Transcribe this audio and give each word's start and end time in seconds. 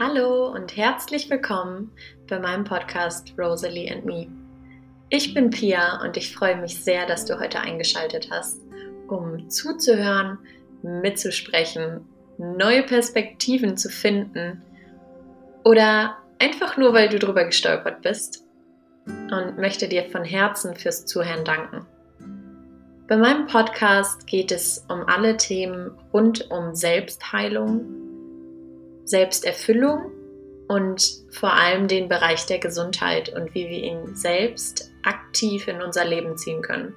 Hallo 0.00 0.52
und 0.52 0.76
herzlich 0.76 1.28
willkommen 1.28 1.90
bei 2.28 2.38
meinem 2.38 2.62
Podcast 2.62 3.34
Rosalie 3.36 3.92
and 3.92 4.04
Me. 4.04 4.28
Ich 5.08 5.34
bin 5.34 5.50
Pia 5.50 6.00
und 6.04 6.16
ich 6.16 6.32
freue 6.32 6.54
mich 6.56 6.84
sehr, 6.84 7.04
dass 7.04 7.24
du 7.24 7.40
heute 7.40 7.58
eingeschaltet 7.58 8.28
hast, 8.30 8.60
um 9.08 9.50
zuzuhören, 9.50 10.38
mitzusprechen, 10.82 12.06
neue 12.38 12.84
Perspektiven 12.84 13.76
zu 13.76 13.88
finden 13.88 14.62
oder 15.64 16.18
einfach 16.38 16.76
nur, 16.76 16.94
weil 16.94 17.08
du 17.08 17.18
drüber 17.18 17.44
gestolpert 17.44 18.00
bist 18.00 18.44
und 19.06 19.58
möchte 19.58 19.88
dir 19.88 20.04
von 20.04 20.22
Herzen 20.22 20.76
fürs 20.76 21.06
Zuhören 21.06 21.44
danken. 21.44 21.84
Bei 23.08 23.16
meinem 23.16 23.48
Podcast 23.48 24.28
geht 24.28 24.52
es 24.52 24.86
um 24.88 25.08
alle 25.08 25.36
Themen 25.38 25.90
rund 26.12 26.48
um 26.52 26.76
Selbstheilung, 26.76 28.07
Selbsterfüllung 29.08 30.12
und 30.68 31.02
vor 31.30 31.52
allem 31.54 31.88
den 31.88 32.08
Bereich 32.08 32.46
der 32.46 32.58
Gesundheit 32.58 33.30
und 33.30 33.54
wie 33.54 33.68
wir 33.68 33.82
ihn 33.82 34.14
selbst 34.14 34.92
aktiv 35.02 35.66
in 35.66 35.80
unser 35.80 36.04
Leben 36.04 36.36
ziehen 36.36 36.62
können. 36.62 36.94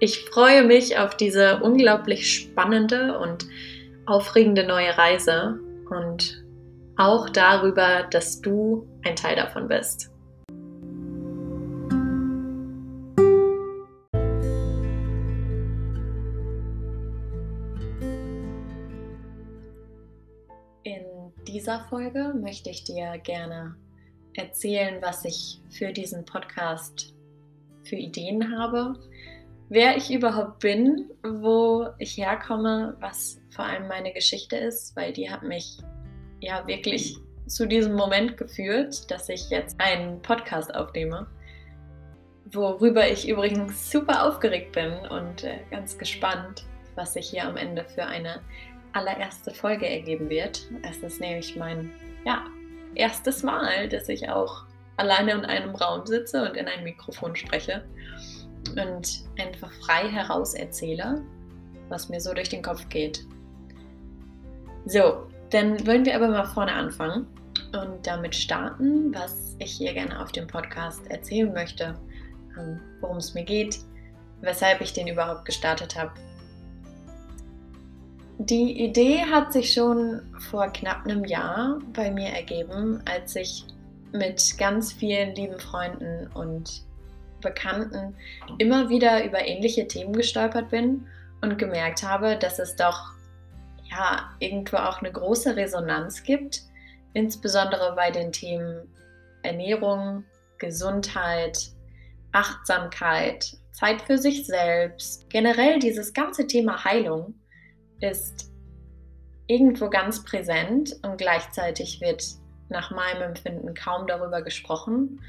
Ich 0.00 0.24
freue 0.24 0.64
mich 0.64 0.98
auf 0.98 1.16
diese 1.16 1.60
unglaublich 1.60 2.30
spannende 2.30 3.18
und 3.18 3.46
aufregende 4.06 4.66
neue 4.66 4.96
Reise 4.96 5.60
und 5.90 6.42
auch 6.96 7.28
darüber, 7.28 8.06
dass 8.10 8.40
du 8.40 8.86
ein 9.04 9.16
Teil 9.16 9.36
davon 9.36 9.68
bist. 9.68 10.10
Dieser 21.64 21.80
Folge 21.88 22.34
möchte 22.38 22.68
ich 22.68 22.84
dir 22.84 23.16
gerne 23.22 23.74
erzählen, 24.34 25.00
was 25.00 25.24
ich 25.24 25.62
für 25.70 25.94
diesen 25.94 26.26
Podcast 26.26 27.14
für 27.84 27.96
Ideen 27.96 28.54
habe, 28.54 28.92
wer 29.70 29.96
ich 29.96 30.12
überhaupt 30.12 30.58
bin, 30.58 31.08
wo 31.22 31.86
ich 31.96 32.18
herkomme, 32.18 32.98
was 33.00 33.40
vor 33.48 33.64
allem 33.64 33.88
meine 33.88 34.12
Geschichte 34.12 34.56
ist, 34.56 34.94
weil 34.94 35.14
die 35.14 35.30
hat 35.30 35.42
mich 35.42 35.78
ja 36.42 36.66
wirklich 36.66 37.16
zu 37.46 37.66
diesem 37.66 37.94
Moment 37.94 38.36
geführt, 38.36 39.10
dass 39.10 39.30
ich 39.30 39.48
jetzt 39.48 39.80
einen 39.80 40.20
Podcast 40.20 40.74
aufnehme, 40.74 41.26
worüber 42.52 43.10
ich 43.10 43.26
übrigens 43.26 43.90
super 43.90 44.28
aufgeregt 44.28 44.72
bin 44.72 44.92
und 45.08 45.44
äh, 45.44 45.60
ganz 45.70 45.96
gespannt, 45.96 46.66
was 46.94 47.14
sich 47.14 47.30
hier 47.30 47.48
am 47.48 47.56
Ende 47.56 47.86
für 47.86 48.04
eine 48.04 48.42
allererste 48.94 49.50
Folge 49.50 49.88
ergeben 49.88 50.30
wird. 50.30 50.68
Es 50.82 50.98
ist 50.98 51.20
nämlich 51.20 51.56
mein 51.56 51.90
ja, 52.24 52.44
erstes 52.94 53.42
Mal, 53.42 53.88
dass 53.88 54.08
ich 54.08 54.28
auch 54.28 54.64
alleine 54.96 55.32
in 55.32 55.44
einem 55.44 55.74
Raum 55.74 56.06
sitze 56.06 56.48
und 56.48 56.56
in 56.56 56.66
ein 56.66 56.84
Mikrofon 56.84 57.34
spreche 57.34 57.84
und 58.70 59.24
einfach 59.38 59.70
frei 59.84 60.08
heraus 60.08 60.54
erzähle, 60.54 61.22
was 61.88 62.08
mir 62.08 62.20
so 62.20 62.32
durch 62.32 62.48
den 62.48 62.62
Kopf 62.62 62.88
geht. 62.88 63.26
So, 64.86 65.26
dann 65.50 65.84
wollen 65.86 66.04
wir 66.04 66.14
aber 66.14 66.28
mal 66.28 66.46
vorne 66.46 66.72
anfangen 66.72 67.26
und 67.72 68.06
damit 68.06 68.34
starten, 68.34 69.12
was 69.14 69.56
ich 69.58 69.72
hier 69.72 69.92
gerne 69.92 70.22
auf 70.22 70.32
dem 70.32 70.46
Podcast 70.46 71.10
erzählen 71.10 71.52
möchte, 71.52 71.94
ähm, 72.56 72.80
worum 73.00 73.16
es 73.16 73.34
mir 73.34 73.44
geht, 73.44 73.78
weshalb 74.40 74.80
ich 74.80 74.92
den 74.92 75.08
überhaupt 75.08 75.44
gestartet 75.44 75.96
habe 75.96 76.12
die 78.38 78.84
Idee 78.84 79.24
hat 79.30 79.52
sich 79.52 79.72
schon 79.72 80.20
vor 80.50 80.66
knapp 80.68 81.04
einem 81.04 81.24
Jahr 81.24 81.78
bei 81.92 82.10
mir 82.10 82.30
ergeben, 82.30 83.00
als 83.04 83.36
ich 83.36 83.64
mit 84.12 84.58
ganz 84.58 84.92
vielen 84.92 85.34
lieben 85.34 85.58
Freunden 85.58 86.28
und 86.34 86.84
Bekannten 87.40 88.16
immer 88.58 88.88
wieder 88.88 89.24
über 89.24 89.46
ähnliche 89.46 89.86
Themen 89.86 90.14
gestolpert 90.14 90.70
bin 90.70 91.06
und 91.42 91.58
gemerkt 91.58 92.02
habe, 92.02 92.36
dass 92.36 92.58
es 92.58 92.74
doch 92.74 93.12
ja 93.90 94.30
irgendwo 94.38 94.78
auch 94.78 95.00
eine 95.00 95.12
große 95.12 95.54
Resonanz 95.54 96.22
gibt, 96.22 96.62
insbesondere 97.12 97.94
bei 97.94 98.10
den 98.10 98.32
Themen 98.32 98.88
Ernährung, 99.42 100.24
Gesundheit, 100.58 101.58
Achtsamkeit, 102.32 103.56
Zeit 103.72 104.00
für 104.02 104.16
sich 104.16 104.46
selbst, 104.46 105.28
generell 105.28 105.78
dieses 105.78 106.14
ganze 106.14 106.46
Thema 106.46 106.84
Heilung 106.84 107.34
ist 108.00 108.50
irgendwo 109.46 109.90
ganz 109.90 110.24
präsent 110.24 110.96
und 111.02 111.18
gleichzeitig 111.18 112.00
wird 112.00 112.24
nach 112.68 112.90
meinem 112.90 113.22
Empfinden 113.22 113.74
kaum 113.74 114.06
darüber 114.06 114.42
gesprochen. 114.42 115.20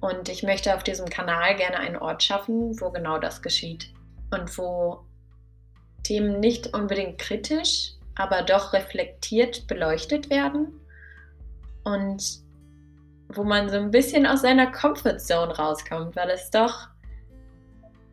Und 0.00 0.28
ich 0.28 0.42
möchte 0.42 0.74
auf 0.74 0.82
diesem 0.82 1.08
Kanal 1.08 1.56
gerne 1.56 1.78
einen 1.78 1.96
Ort 1.96 2.22
schaffen, 2.22 2.78
wo 2.80 2.90
genau 2.90 3.18
das 3.18 3.40
geschieht 3.40 3.92
und 4.30 4.56
wo 4.58 5.04
Themen 6.02 6.40
nicht 6.40 6.74
unbedingt 6.74 7.18
kritisch, 7.18 7.92
aber 8.14 8.42
doch 8.42 8.74
reflektiert 8.74 9.66
beleuchtet 9.66 10.28
werden 10.28 10.80
und 11.84 12.44
wo 13.28 13.42
man 13.42 13.68
so 13.68 13.76
ein 13.76 13.90
bisschen 13.90 14.26
aus 14.26 14.42
seiner 14.42 14.70
Comfortzone 14.70 15.56
rauskommt, 15.56 16.14
weil 16.14 16.30
es 16.30 16.50
doch 16.50 16.88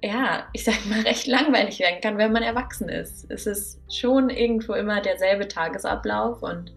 ja, 0.03 0.47
ich 0.53 0.63
sag 0.63 0.85
mal, 0.87 1.01
recht 1.05 1.27
langweilig 1.27 1.79
werden 1.79 2.01
kann, 2.01 2.17
wenn 2.17 2.31
man 2.31 2.43
erwachsen 2.43 2.89
ist. 2.89 3.29
Es 3.29 3.45
ist 3.45 3.79
schon 3.91 4.29
irgendwo 4.29 4.73
immer 4.73 5.01
derselbe 5.01 5.47
Tagesablauf 5.47 6.41
und 6.41 6.73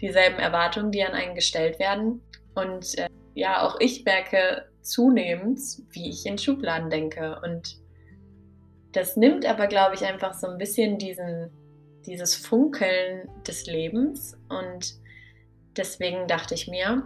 dieselben 0.00 0.38
Erwartungen, 0.38 0.90
die 0.90 1.04
an 1.04 1.12
einen 1.12 1.34
gestellt 1.34 1.78
werden. 1.78 2.22
Und 2.54 2.98
äh, 2.98 3.08
ja, 3.34 3.62
auch 3.62 3.78
ich 3.80 4.04
merke 4.04 4.66
zunehmend, 4.82 5.60
wie 5.90 6.10
ich 6.10 6.26
in 6.26 6.38
Schubladen 6.38 6.90
denke. 6.90 7.40
Und 7.44 7.78
das 8.92 9.16
nimmt 9.16 9.46
aber, 9.46 9.68
glaube 9.68 9.94
ich, 9.94 10.04
einfach 10.04 10.34
so 10.34 10.48
ein 10.48 10.58
bisschen 10.58 10.98
diesen, 10.98 11.50
dieses 12.04 12.34
Funkeln 12.34 13.28
des 13.46 13.66
Lebens. 13.66 14.36
Und 14.48 14.94
deswegen 15.76 16.26
dachte 16.26 16.54
ich 16.54 16.68
mir, 16.68 17.04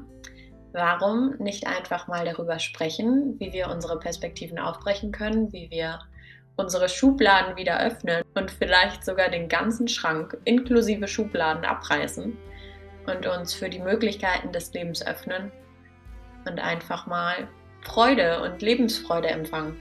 warum 0.77 1.35
nicht 1.39 1.67
einfach 1.67 2.07
mal 2.07 2.27
darüber 2.27 2.59
sprechen, 2.59 3.41
wie 3.41 3.55
wir 3.55 3.69
unsere 3.71 3.99
Perspektiven 3.99 4.59
aufbrechen 4.59 5.11
können, 5.11 5.51
wie 5.51 5.71
wir 5.71 6.01
unsere 6.57 6.91
Schubladen 6.91 7.57
wieder 7.57 7.81
öffnen 7.81 8.23
und 8.35 8.51
vielleicht 8.51 9.03
sogar 9.03 9.31
den 9.31 9.49
ganzen 9.49 9.89
Schrank 9.89 10.37
inklusive 10.45 11.09
Schubladen 11.09 11.65
abreißen 11.65 12.37
und 13.07 13.27
uns 13.27 13.55
für 13.55 13.71
die 13.71 13.79
Möglichkeiten 13.79 14.53
des 14.53 14.73
Lebens 14.75 15.05
öffnen 15.05 15.51
und 16.47 16.61
einfach 16.61 17.07
mal 17.07 17.49
Freude 17.81 18.43
und 18.43 18.61
Lebensfreude 18.61 19.29
empfangen. 19.29 19.77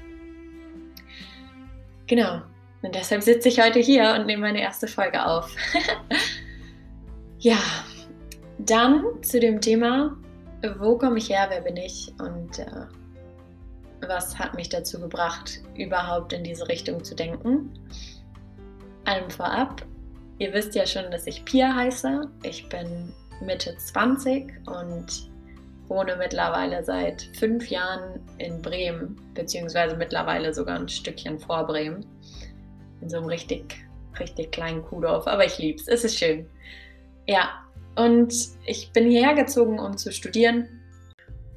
Genau. 2.08 2.42
Und 2.82 2.96
deshalb 2.96 3.22
sitze 3.22 3.50
ich 3.50 3.60
heute 3.60 3.80
hier 3.80 4.16
und 4.18 4.28
nehme 4.28 4.44
meine 4.44 4.62
erste 4.62 4.88
Folge 4.88 5.26
auf. 5.26 5.54
ja, 7.40 7.58
dann 8.60 9.04
zu 9.24 9.42
dem 9.42 9.60
Thema 9.60 10.16
wo 10.80 10.98
komme 10.98 11.18
ich 11.18 11.30
her, 11.30 11.48
wer 11.50 11.62
bin 11.62 11.78
ich 11.78 12.12
und 12.20 12.59
äh, 12.59 12.86
was 14.08 14.38
hat 14.38 14.56
mich 14.56 14.70
dazu 14.70 15.00
gebracht, 15.00 15.62
überhaupt 15.76 16.34
in 16.34 16.44
diese 16.44 16.68
Richtung 16.68 17.03
zu 17.03 17.16
denken. 17.16 17.74
Allem 19.06 19.30
vorab, 19.30 19.86
ihr 20.40 20.53
wisst 20.53 20.76
ja 20.76 20.86
schon, 20.86 21.12
dass 21.12 21.28
ich 21.28 21.46
Pia 21.46 21.74
heiße. 21.74 22.30
Ich 22.44 22.68
bin 22.70 23.14
Mitte 23.42 23.76
20 23.78 24.52
und 24.68 25.30
wohne 25.88 26.16
mittlerweile 26.16 26.84
seit 26.84 27.30
fünf 27.38 27.70
Jahren 27.70 28.22
in 28.38 28.62
Bremen, 28.62 29.20
beziehungsweise 29.34 29.96
mittlerweile 29.96 30.53
sogar 30.53 30.80
ein 30.80 30.90
Stückchen 30.90 31.40
vor 31.40 31.68
Bremen. 31.68 32.06
In 33.02 33.09
so 33.09 33.18
einem 33.18 33.28
richtig, 33.28 33.85
richtig 34.20 34.52
kleinen 34.52 34.84
Kuhdorf, 34.84 35.28
aber 35.28 35.46
ich 35.46 35.58
liebe 35.59 35.79
es, 35.79 35.88
es 35.88 36.03
ist 36.03 36.17
schön. 36.17 36.50
Ja, 37.28 37.65
und 37.96 38.34
ich 38.66 38.92
bin 38.92 39.09
hierher 39.09 39.36
gezogen, 39.36 39.80
um 39.80 39.97
zu 39.97 40.12
studieren. 40.12 40.68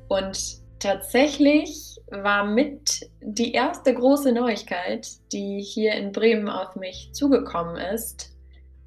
Und 0.09 0.59
tatsächlich 0.79 1.97
war 2.11 2.45
mit 2.45 3.11
die 3.21 3.53
erste 3.53 3.95
große 3.95 4.33
Neuigkeit, 4.33 5.09
die 5.33 5.61
hier 5.61 5.93
in 5.95 6.13
Bremen 6.13 6.49
auf 6.49 6.77
mich 6.77 7.11
zugekommen 7.13 7.77
ist, 7.77 8.37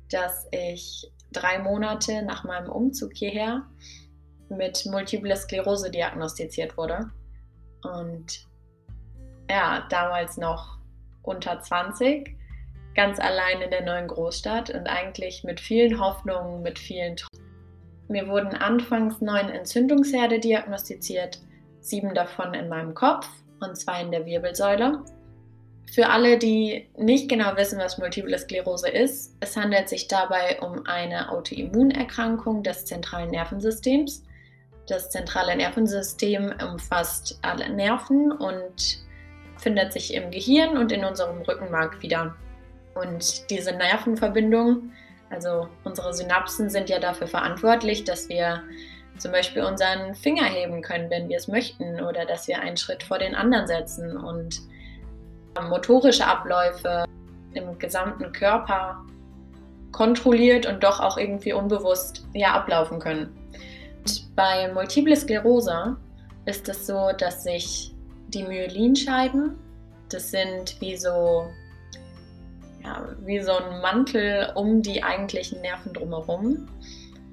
dass 0.09 0.47
ich 0.51 1.11
drei 1.31 1.59
Monate 1.59 2.23
nach 2.23 2.43
meinem 2.43 2.69
Umzug 2.69 3.11
hierher 3.13 3.65
mit 4.49 4.85
Multiple 4.85 5.35
Sklerose 5.35 5.91
diagnostiziert 5.91 6.77
wurde. 6.77 7.11
Und 7.83 8.47
ja, 9.49 9.85
damals 9.89 10.37
noch 10.37 10.77
unter 11.23 11.61
20, 11.61 12.35
ganz 12.95 13.19
allein 13.19 13.61
in 13.61 13.69
der 13.69 13.83
neuen 13.85 14.07
Großstadt 14.07 14.69
und 14.71 14.87
eigentlich 14.87 15.43
mit 15.43 15.59
vielen 15.59 15.99
Hoffnungen, 15.99 16.61
mit 16.61 16.79
vielen 16.79 17.15
Träumen 17.15 17.30
mir 18.11 18.27
wurden 18.27 18.53
anfangs 18.53 19.21
neun 19.21 19.49
Entzündungsherde 19.49 20.39
diagnostiziert, 20.39 21.39
sieben 21.79 22.13
davon 22.13 22.53
in 22.53 22.69
meinem 22.69 22.93
Kopf 22.93 23.27
und 23.59 23.77
zwei 23.77 24.01
in 24.01 24.11
der 24.11 24.25
Wirbelsäule. 24.25 25.03
Für 25.91 26.09
alle, 26.09 26.37
die 26.37 26.87
nicht 26.97 27.27
genau 27.27 27.57
wissen, 27.57 27.77
was 27.77 27.97
Multiple 27.97 28.37
Sklerose 28.37 28.87
ist, 28.87 29.35
es 29.41 29.57
handelt 29.57 29.89
sich 29.89 30.07
dabei 30.07 30.59
um 30.61 30.85
eine 30.85 31.31
Autoimmunerkrankung 31.31 32.63
des 32.63 32.85
zentralen 32.85 33.31
Nervensystems. 33.31 34.23
Das 34.87 35.09
zentrale 35.09 35.55
Nervensystem 35.55 36.53
umfasst 36.71 37.39
alle 37.41 37.69
Nerven 37.69 38.31
und 38.31 38.99
findet 39.57 39.91
sich 39.91 40.13
im 40.13 40.31
Gehirn 40.31 40.77
und 40.77 40.91
in 40.91 41.03
unserem 41.03 41.41
Rückenmark 41.41 42.01
wieder. 42.01 42.35
Und 42.95 43.49
diese 43.49 43.73
Nervenverbindungen, 43.73 44.93
also 45.31 45.67
unsere 45.83 46.13
Synapsen, 46.13 46.69
sind 46.69 46.89
ja 46.89 46.99
dafür 46.99 47.27
verantwortlich, 47.27 48.03
dass 48.03 48.29
wir 48.29 48.61
zum 49.17 49.31
Beispiel 49.31 49.63
unseren 49.63 50.15
Finger 50.15 50.45
heben 50.45 50.81
können, 50.81 51.09
wenn 51.09 51.29
wir 51.29 51.37
es 51.37 51.47
möchten, 51.47 52.01
oder 52.01 52.25
dass 52.25 52.47
wir 52.47 52.59
einen 52.59 52.77
Schritt 52.77 53.03
vor 53.03 53.19
den 53.19 53.35
anderen 53.35 53.67
setzen 53.67 54.17
und 54.17 54.61
motorische 55.69 56.25
Abläufe 56.25 57.05
im 57.53 57.77
gesamten 57.77 58.31
Körper 58.31 59.03
kontrolliert 59.91 60.65
und 60.65 60.83
doch 60.83 60.99
auch 60.99 61.17
irgendwie 61.17 61.53
unbewusst 61.53 62.25
ja, 62.33 62.53
ablaufen 62.53 62.99
können. 62.99 63.35
Und 63.99 64.35
bei 64.35 64.71
Multiple 64.73 65.15
Sklerose 65.15 65.97
ist 66.45 66.67
es 66.69 66.87
so, 66.87 67.11
dass 67.17 67.43
sich 67.43 67.93
die 68.29 68.43
Myelinscheiben, 68.43 69.57
das 70.09 70.31
sind 70.31 70.79
wie 70.79 70.95
so, 70.95 71.47
ja, 72.83 73.15
wie 73.25 73.39
so 73.39 73.51
ein 73.51 73.81
Mantel 73.81 74.51
um 74.55 74.81
die 74.81 75.03
eigentlichen 75.03 75.61
Nerven 75.61 75.93
drumherum. 75.93 76.67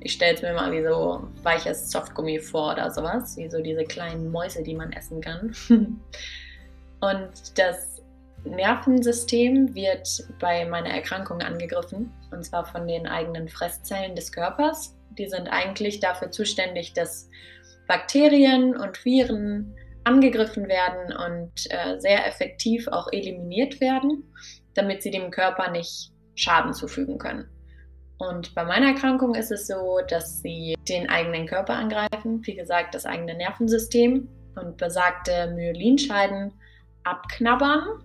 Ich 0.00 0.12
stelle 0.12 0.34
es 0.34 0.42
mir 0.42 0.52
mal 0.52 0.70
wie 0.72 0.84
so 0.84 1.28
weiches 1.42 1.90
Softgummi 1.90 2.38
vor 2.38 2.72
oder 2.72 2.90
sowas, 2.90 3.36
wie 3.36 3.50
so 3.50 3.60
diese 3.60 3.84
kleinen 3.84 4.30
Mäuse, 4.30 4.62
die 4.62 4.74
man 4.74 4.92
essen 4.92 5.20
kann. 5.20 5.54
Und 7.00 7.58
das 7.58 8.02
Nervensystem 8.44 9.74
wird 9.74 10.24
bei 10.38 10.64
meiner 10.64 10.90
Erkrankung 10.90 11.40
angegriffen, 11.42 12.12
und 12.30 12.44
zwar 12.44 12.64
von 12.64 12.86
den 12.86 13.06
eigenen 13.06 13.48
Fresszellen 13.48 14.14
des 14.14 14.32
Körpers. 14.32 14.96
Die 15.16 15.28
sind 15.28 15.48
eigentlich 15.48 16.00
dafür 16.00 16.30
zuständig, 16.30 16.92
dass 16.92 17.28
Bakterien 17.88 18.76
und 18.76 19.04
Viren 19.04 19.74
angegriffen 20.04 20.68
werden 20.68 21.14
und 21.14 21.52
äh, 21.70 21.98
sehr 21.98 22.26
effektiv 22.26 22.88
auch 22.88 23.12
eliminiert 23.12 23.80
werden, 23.80 24.24
damit 24.78 25.02
sie 25.02 25.10
dem 25.10 25.30
Körper 25.30 25.70
nicht 25.70 26.12
Schaden 26.34 26.72
zufügen 26.72 27.18
können. 27.18 27.48
Und 28.18 28.54
bei 28.54 28.64
meiner 28.64 28.88
Erkrankung 28.88 29.34
ist 29.34 29.52
es 29.52 29.66
so, 29.66 30.00
dass 30.08 30.40
sie 30.40 30.76
den 30.88 31.08
eigenen 31.08 31.46
Körper 31.46 31.74
angreifen, 31.74 32.44
wie 32.44 32.54
gesagt, 32.54 32.94
das 32.94 33.06
eigene 33.06 33.36
Nervensystem 33.36 34.28
und 34.56 34.76
besagte 34.76 35.52
Myelinscheiden 35.54 36.52
abknabbern 37.04 38.02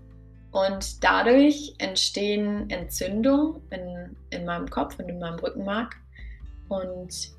und 0.51 1.03
dadurch 1.03 1.73
entstehen 1.79 2.69
Entzündungen 2.69 3.61
in, 3.71 4.15
in 4.29 4.45
meinem 4.45 4.69
Kopf 4.69 4.99
und 4.99 5.09
in 5.09 5.19
meinem 5.19 5.39
Rückenmark. 5.39 5.95
Und 6.69 7.31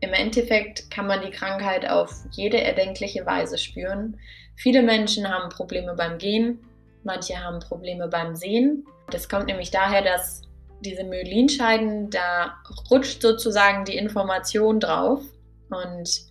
im 0.00 0.12
Endeffekt 0.12 0.88
kann 0.90 1.08
man 1.08 1.22
die 1.22 1.30
Krankheit 1.32 1.88
auf 1.88 2.12
jede 2.30 2.60
erdenkliche 2.60 3.26
Weise 3.26 3.58
spüren. 3.58 4.16
Viele 4.54 4.82
Menschen 4.82 5.28
haben 5.28 5.48
Probleme 5.48 5.94
beim 5.94 6.18
Gehen, 6.18 6.60
manche 7.04 7.42
haben 7.42 7.60
Probleme 7.60 8.08
beim 8.08 8.34
Sehen. 8.34 8.86
Das 9.10 9.28
kommt 9.28 9.46
nämlich 9.46 9.70
daher, 9.70 10.02
dass 10.02 10.42
diese 10.80 11.04
Myelinscheiden, 11.04 12.10
da 12.10 12.54
rutscht 12.90 13.22
sozusagen 13.22 13.84
die 13.84 13.96
Information 13.96 14.80
drauf. 14.80 15.22
Und 15.70 16.22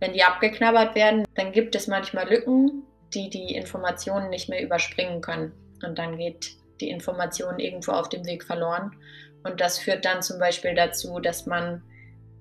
wenn 0.00 0.12
die 0.12 0.22
abgeknabbert 0.22 0.94
werden, 0.94 1.24
dann 1.34 1.52
gibt 1.52 1.74
es 1.74 1.86
manchmal 1.86 2.28
Lücken, 2.28 2.82
die 3.14 3.30
die 3.30 3.54
Informationen 3.54 4.30
nicht 4.30 4.48
mehr 4.48 4.62
überspringen 4.62 5.20
können 5.20 5.52
und 5.82 5.98
dann 5.98 6.16
geht 6.16 6.52
die 6.80 6.90
Information 6.90 7.58
irgendwo 7.58 7.92
auf 7.92 8.08
dem 8.08 8.24
Weg 8.24 8.44
verloren. 8.44 8.92
Und 9.42 9.60
das 9.60 9.78
führt 9.78 10.04
dann 10.04 10.22
zum 10.22 10.38
Beispiel 10.38 10.74
dazu, 10.74 11.18
dass 11.18 11.46
man 11.46 11.82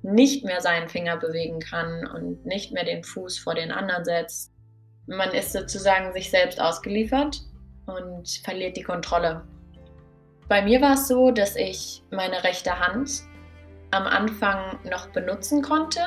nicht 0.02 0.46
mehr 0.46 0.62
seinen 0.62 0.88
Finger 0.88 1.18
bewegen 1.18 1.60
kann 1.60 2.08
und 2.08 2.46
nicht 2.46 2.72
mehr 2.72 2.86
den 2.86 3.04
Fuß 3.04 3.40
vor 3.40 3.56
den 3.56 3.72
anderen 3.72 4.06
setzt. 4.06 4.52
Man 5.08 5.32
ist 5.32 5.52
sozusagen 5.52 6.14
sich 6.14 6.30
selbst 6.30 6.62
ausgeliefert 6.62 7.42
und 7.90 8.30
verliert 8.44 8.78
die 8.78 8.84
Kontrolle. 8.84 9.44
Bei 10.48 10.62
mir 10.62 10.82
war 10.82 10.94
es 10.94 11.08
so, 11.08 11.32
dass 11.32 11.56
ich 11.56 12.04
meine 12.12 12.44
rechte 12.44 12.80
Hand 12.80 13.22
am 13.92 14.04
Anfang 14.04 14.80
noch 14.90 15.08
benutzen 15.10 15.62
konnte, 15.62 16.02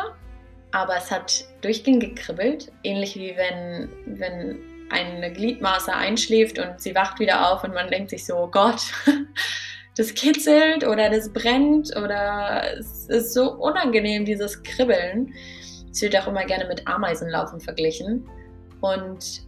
aber 0.72 0.96
es 0.96 1.10
hat 1.10 1.44
durchgehend 1.60 2.00
gekribbelt, 2.00 2.72
ähnlich 2.82 3.16
wie 3.16 3.36
wenn, 3.36 3.88
wenn 4.06 4.58
eine 4.90 5.32
Gliedmaße 5.32 5.92
einschläft 5.92 6.58
und 6.58 6.80
sie 6.80 6.94
wacht 6.94 7.18
wieder 7.18 7.50
auf 7.50 7.64
und 7.64 7.74
man 7.74 7.88
denkt 7.88 8.10
sich 8.10 8.26
so, 8.26 8.36
oh 8.36 8.48
Gott, 8.48 8.82
das 9.96 10.14
kitzelt 10.14 10.86
oder 10.86 11.10
das 11.10 11.32
brennt 11.32 11.96
oder 11.96 12.78
es 12.78 13.08
ist 13.08 13.34
so 13.34 13.52
unangenehm, 13.52 14.24
dieses 14.24 14.62
Kribbeln. 14.62 15.32
Es 15.90 16.00
wird 16.02 16.16
auch 16.16 16.26
immer 16.26 16.44
gerne 16.44 16.66
mit 16.66 16.86
Ameisenlaufen 16.86 17.60
verglichen. 17.60 18.28
Und 18.80 19.42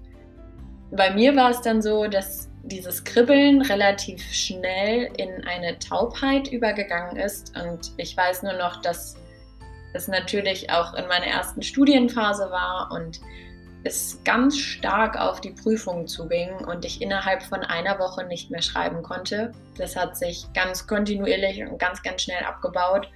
bei 0.97 1.11
mir 1.11 1.35
war 1.37 1.51
es 1.51 1.61
dann 1.61 1.83
so, 1.83 2.07
dass 2.07 2.49
dieses 2.63 3.05
Kribbeln 3.05 3.61
relativ 3.63 4.23
schnell 4.33 5.11
in 5.17 5.45
eine 5.47 5.79
Taubheit 5.79 6.49
übergegangen 6.49 7.17
ist. 7.17 7.53
Und 7.57 7.93
ich 7.97 8.17
weiß 8.17 8.43
nur 8.43 8.55
noch, 8.55 8.81
dass 8.81 9.17
es 9.93 10.09
natürlich 10.09 10.71
auch 10.71 10.95
in 10.95 11.07
meiner 11.07 11.27
ersten 11.27 11.63
Studienphase 11.63 12.51
war 12.51 12.91
und 12.93 13.21
es 13.85 14.19
ganz 14.25 14.57
stark 14.57 15.21
auf 15.21 15.43
die 15.43 15.51
Prüfung 15.51 16.07
zuging 16.07 16.55
und 16.67 16.87
ich 16.87 17.03
innerhalb 17.03 17.43
von 17.43 17.61
einer 17.61 17.99
Woche 17.99 18.25
nicht 18.25 18.51
mehr 18.51 18.63
schreiben 18.63 19.03
konnte. 19.03 19.53
Das 19.77 19.95
hat 19.95 20.17
sich 20.17 20.47
ganz 20.55 20.87
kontinuierlich 20.87 21.63
und 21.63 21.79
ganz, 21.79 22.03
ganz 22.03 22.23
schnell 22.23 22.43
abgebaut. 22.45 23.11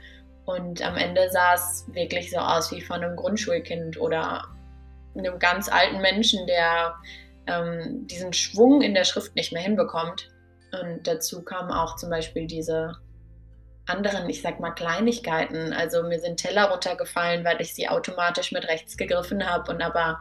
Und 0.45 0.83
am 0.83 0.97
Ende 0.97 1.31
sah 1.31 1.55
es 1.55 1.87
wirklich 1.93 2.31
so 2.31 2.39
aus 2.39 2.71
wie 2.71 2.83
von 2.83 3.03
einem 3.03 3.17
Grundschulkind 3.17 3.99
oder 3.99 4.45
einem 5.17 5.39
ganz 5.39 5.71
alten 5.71 6.03
Menschen, 6.03 6.47
der 6.47 6.95
ähm, 7.49 8.07
diesen 8.07 8.33
Schwung 8.33 8.83
in 8.83 8.95
der 8.95 9.05
Schrift 9.05 9.35
nicht 9.35 9.53
mehr 9.53 9.63
hinbekommt. 9.63 10.29
Und 10.81 11.07
dazu 11.07 11.43
kamen 11.43 11.71
auch 11.71 11.97
zum 11.97 12.11
Beispiel 12.11 12.47
diese 12.47 12.95
anderen, 13.87 14.29
ich 14.29 14.43
sag 14.43 14.61
mal, 14.61 14.73
Kleinigkeiten. 14.73 15.73
Also 15.73 16.03
mir 16.03 16.21
sind 16.21 16.39
Teller 16.39 16.71
runtergefallen, 16.71 17.45
weil 17.45 17.61
ich 17.61 17.75
sie 17.75 17.89
automatisch 17.89 18.53
mit 18.53 18.69
rechts 18.69 18.97
gegriffen 18.97 19.49
habe 19.49 19.73
und 19.73 19.83
aber 19.83 20.21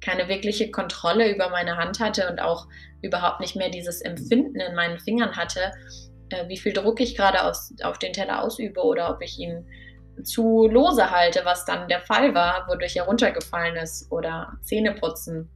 keine 0.00 0.28
wirkliche 0.28 0.70
Kontrolle 0.70 1.28
über 1.28 1.50
meine 1.50 1.76
Hand 1.76 1.98
hatte 1.98 2.30
und 2.30 2.40
auch 2.40 2.68
überhaupt 3.02 3.40
nicht 3.40 3.56
mehr 3.56 3.70
dieses 3.70 4.00
Empfinden 4.00 4.60
in 4.60 4.76
meinen 4.76 5.00
Fingern 5.00 5.36
hatte, 5.36 5.72
äh, 6.30 6.46
wie 6.48 6.56
viel 6.56 6.72
Druck 6.72 7.00
ich 7.00 7.16
gerade 7.16 7.44
auf 7.44 7.98
den 7.98 8.12
Teller 8.12 8.42
ausübe 8.42 8.80
oder 8.82 9.10
ob 9.10 9.22
ich 9.22 9.38
ihn 9.38 9.66
zu 10.24 10.66
lose 10.68 11.10
halte, 11.10 11.44
was 11.44 11.64
dann 11.64 11.88
der 11.88 12.00
Fall 12.00 12.34
war, 12.34 12.66
wodurch 12.68 12.96
er 12.96 13.04
runtergefallen 13.04 13.76
ist 13.76 14.10
oder 14.10 14.52
Zähne 14.62 14.92
putzen, 14.92 15.50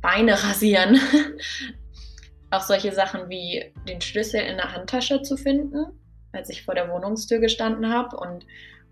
Beine 0.00 0.42
rasieren. 0.42 0.98
auch 2.50 2.62
solche 2.62 2.92
Sachen 2.92 3.28
wie 3.28 3.72
den 3.88 4.00
Schlüssel 4.00 4.40
in 4.40 4.56
der 4.56 4.72
Handtasche 4.72 5.22
zu 5.22 5.36
finden, 5.36 5.86
als 6.32 6.48
ich 6.48 6.64
vor 6.64 6.74
der 6.74 6.90
Wohnungstür 6.90 7.38
gestanden 7.38 7.92
habe 7.92 8.16
und 8.16 8.46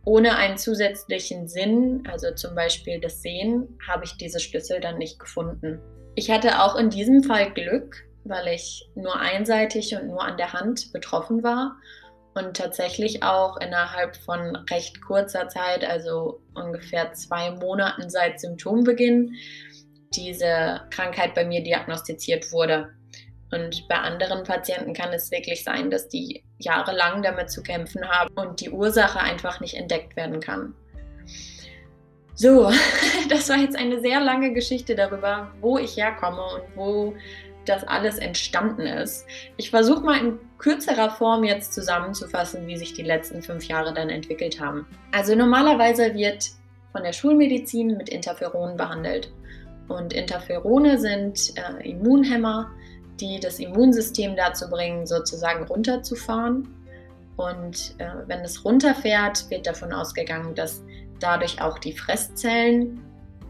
ohne 0.04 0.36
einen 0.36 0.58
zusätzlichen 0.58 1.48
Sinn, 1.48 2.02
also 2.10 2.34
zum 2.34 2.54
Beispiel 2.54 3.00
das 3.00 3.22
Sehen, 3.22 3.78
habe 3.88 4.04
ich 4.04 4.16
diese 4.16 4.38
Schlüssel 4.38 4.80
dann 4.80 4.98
nicht 4.98 5.18
gefunden. 5.18 5.80
Ich 6.14 6.30
hatte 6.30 6.62
auch 6.62 6.76
in 6.76 6.90
diesem 6.90 7.22
Fall 7.22 7.52
Glück, 7.52 8.04
weil 8.24 8.48
ich 8.48 8.88
nur 8.94 9.18
einseitig 9.18 9.96
und 9.96 10.08
nur 10.08 10.22
an 10.22 10.36
der 10.36 10.52
Hand 10.52 10.92
betroffen 10.92 11.42
war 11.42 11.76
und 12.34 12.56
tatsächlich 12.56 13.22
auch 13.22 13.56
innerhalb 13.58 14.16
von 14.16 14.56
recht 14.70 15.00
kurzer 15.00 15.48
Zeit, 15.48 15.84
also 15.84 16.40
ungefähr 16.54 17.12
zwei 17.14 17.52
Monaten 17.52 18.10
seit 18.10 18.40
Symptombeginn, 18.40 19.34
diese 20.16 20.82
Krankheit 20.90 21.34
bei 21.34 21.44
mir 21.44 21.62
diagnostiziert 21.62 22.52
wurde. 22.52 22.90
Und 23.52 23.86
bei 23.88 23.96
anderen 23.96 24.42
Patienten 24.42 24.94
kann 24.94 25.12
es 25.12 25.30
wirklich 25.30 25.62
sein, 25.62 25.90
dass 25.90 26.08
die 26.08 26.42
jahrelang 26.58 27.22
damit 27.22 27.50
zu 27.50 27.62
kämpfen 27.62 28.06
haben 28.08 28.34
und 28.34 28.60
die 28.60 28.70
Ursache 28.70 29.20
einfach 29.20 29.60
nicht 29.60 29.74
entdeckt 29.74 30.16
werden 30.16 30.40
kann. 30.40 30.74
So, 32.34 32.72
das 33.28 33.48
war 33.48 33.58
jetzt 33.58 33.76
eine 33.76 34.00
sehr 34.00 34.20
lange 34.20 34.52
Geschichte 34.52 34.94
darüber, 34.94 35.52
wo 35.60 35.78
ich 35.78 35.96
herkomme 35.96 36.42
und 36.42 36.76
wo 36.76 37.14
das 37.64 37.84
alles 37.84 38.18
entstanden 38.18 38.82
ist. 38.82 39.26
Ich 39.56 39.70
versuche 39.70 40.04
mal 40.04 40.18
in 40.18 40.38
kürzerer 40.58 41.10
Form 41.10 41.44
jetzt 41.44 41.72
zusammenzufassen, 41.72 42.66
wie 42.66 42.76
sich 42.76 42.92
die 42.92 43.02
letzten 43.02 43.42
fünf 43.42 43.66
Jahre 43.66 43.94
dann 43.94 44.10
entwickelt 44.10 44.60
haben. 44.60 44.86
Also 45.12 45.34
normalerweise 45.34 46.14
wird 46.14 46.50
von 46.92 47.02
der 47.02 47.12
Schulmedizin 47.12 47.96
mit 47.96 48.08
Interferonen 48.08 48.76
behandelt. 48.76 49.32
Und 49.88 50.12
Interferone 50.12 50.98
sind 50.98 51.52
äh, 51.56 51.90
Immunhämmer, 51.90 52.70
die 53.20 53.38
das 53.40 53.58
Immunsystem 53.58 54.36
dazu 54.36 54.68
bringen, 54.68 55.06
sozusagen 55.06 55.64
runterzufahren. 55.64 56.68
Und 57.36 57.94
äh, 57.98 58.06
wenn 58.26 58.40
es 58.40 58.64
runterfährt, 58.64 59.50
wird 59.50 59.66
davon 59.66 59.92
ausgegangen, 59.92 60.54
dass 60.54 60.82
dadurch 61.20 61.60
auch 61.60 61.78
die 61.78 61.92
Fresszellen 61.92 63.00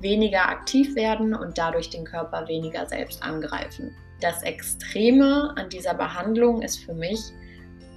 weniger 0.00 0.48
aktiv 0.48 0.94
werden 0.94 1.34
und 1.34 1.56
dadurch 1.56 1.90
den 1.90 2.04
Körper 2.04 2.46
weniger 2.48 2.86
selbst 2.86 3.22
angreifen. 3.22 3.94
das 4.20 4.42
Extreme 4.42 5.52
an 5.56 5.68
dieser 5.68 5.92
Behandlung 5.94 6.62
ist 6.62 6.82
für 6.84 6.94
mich, 6.94 7.20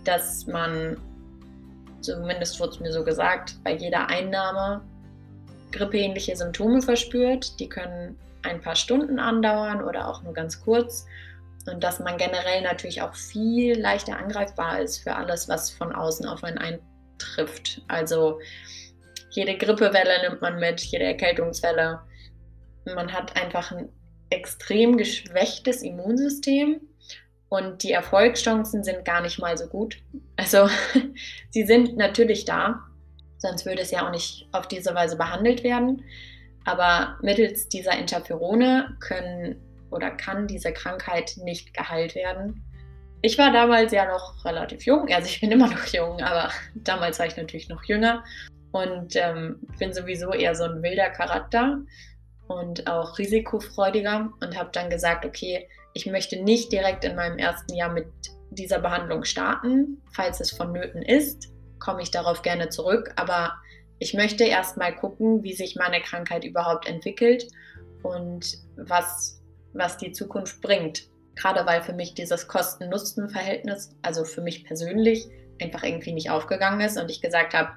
dass 0.04 0.46
man, 0.48 0.98
zumindest 2.02 2.60
wurde 2.60 2.72
es 2.72 2.80
mir 2.80 2.92
so 2.92 3.04
gesagt, 3.04 3.56
bei 3.64 3.76
jeder 3.76 4.10
Einnahme 4.10 4.82
grippeähnliche 5.72 6.36
Symptome 6.36 6.82
verspürt. 6.82 7.60
Die 7.60 7.70
können 7.70 8.18
ein 8.44 8.62
paar 8.62 8.76
Stunden 8.76 9.20
andauern 9.20 9.84
oder 9.84 10.08
auch 10.08 10.24
nur 10.24 10.34
ganz 10.34 10.62
kurz. 10.64 11.06
Und 11.66 11.84
dass 11.84 12.00
man 12.00 12.18
generell 12.18 12.62
natürlich 12.62 13.02
auch 13.02 13.14
viel 13.14 13.78
leichter 13.78 14.18
angreifbar 14.18 14.80
ist 14.80 15.00
für 15.00 15.16
alles, 15.16 15.50
was 15.50 15.70
von 15.70 15.94
außen 15.94 16.26
auf 16.26 16.44
einen 16.44 16.58
eintrifft. 16.58 17.82
Also 17.88 18.40
jede 19.32 19.58
Grippewelle 19.58 20.30
nimmt 20.30 20.42
man 20.42 20.60
mit, 20.60 20.80
jede 20.82 21.04
Erkältungswelle. 21.04 22.02
Man 22.86 23.12
hat 23.12 23.36
einfach 23.36 23.72
ein 23.72 23.90
extrem 24.30 24.98
geschwächtes 24.98 25.82
Immunsystem 25.82 26.82
und 27.50 27.84
die 27.84 27.92
Erfolgschancen 27.92 28.84
sind 28.84 29.06
gar 29.06 29.22
nicht 29.22 29.40
mal 29.40 29.58
so 29.58 29.68
gut. 29.68 29.98
Also 30.36 30.70
sie 31.50 31.66
sind 31.66 31.98
natürlich 31.98 32.46
da, 32.46 32.82
sonst 33.38 33.66
würde 33.66 33.82
es 33.82 33.92
ja 33.92 34.06
auch 34.06 34.12
nicht 34.12 34.48
auf 34.52 34.68
diese 34.68 34.94
Weise 34.96 35.18
behandelt 35.18 35.64
werden. 35.64 36.04
Aber 36.68 37.18
mittels 37.22 37.70
dieser 37.70 37.98
Interferone 37.98 38.98
können 39.00 39.56
oder 39.90 40.12
kann 40.12 40.48
diese 40.48 40.74
Krankheit 40.74 41.36
nicht 41.38 41.74
geheilt 41.74 42.14
werden. 42.14 42.62
Ich 43.22 43.38
war 43.38 43.54
damals 43.54 43.94
ja 43.94 44.06
noch 44.06 44.44
relativ 44.44 44.86
jung, 44.86 45.08
also 45.10 45.28
ich 45.30 45.40
bin 45.40 45.50
immer 45.50 45.70
noch 45.70 45.86
jung, 45.86 46.22
aber 46.22 46.52
damals 46.76 47.20
war 47.20 47.26
ich 47.26 47.38
natürlich 47.38 47.70
noch 47.70 47.86
jünger 47.86 48.22
und 48.74 49.16
ähm, 49.16 49.62
bin 49.80 49.94
sowieso 49.94 50.34
eher 50.34 50.56
so 50.56 50.66
ein 50.66 50.84
wilder 50.84 51.10
Charakter 51.10 51.80
und 52.50 52.86
auch 52.86 53.18
risikofreudiger 53.18 54.30
und 54.42 54.58
habe 54.58 54.70
dann 54.74 54.90
gesagt, 54.90 55.26
okay, 55.26 55.70
ich 55.94 56.06
möchte 56.06 56.44
nicht 56.44 56.74
direkt 56.74 57.06
in 57.06 57.16
meinem 57.16 57.38
ersten 57.38 57.76
Jahr 57.76 57.94
mit 57.94 58.08
dieser 58.52 58.80
Behandlung 58.80 59.24
starten. 59.24 60.02
Falls 60.12 60.42
es 60.42 60.52
vonnöten 60.52 61.02
ist, 61.02 61.48
komme 61.80 62.02
ich 62.02 62.12
darauf 62.12 62.42
gerne 62.42 62.68
zurück, 62.68 63.14
aber 63.16 63.54
ich 64.00 64.14
möchte 64.14 64.44
erst 64.44 64.78
mal 64.78 64.96
gucken, 64.96 65.44
wie 65.44 65.54
sich 65.54 65.76
meine 65.76 66.02
Krankheit 66.02 66.44
überhaupt 66.44 66.88
entwickelt 66.88 67.48
und 68.04 68.58
was, 68.76 69.42
was 69.74 69.98
die 69.98 70.12
Zukunft 70.12 70.62
bringt. 70.62 71.10
Gerade 71.36 71.66
weil 71.66 71.82
für 71.82 71.94
mich 71.94 72.14
dieses 72.14 72.48
Kosten-Nutzen-Verhältnis, 72.48 73.96
also 74.02 74.24
für 74.24 74.42
mich 74.42 74.64
persönlich, 74.64 75.28
einfach 75.62 75.84
irgendwie 75.84 76.14
nicht 76.14 76.30
aufgegangen 76.30 76.82
ist 76.82 76.98
und 77.00 77.10
ich 77.10 77.22
gesagt 77.22 77.54
habe, 77.54 77.70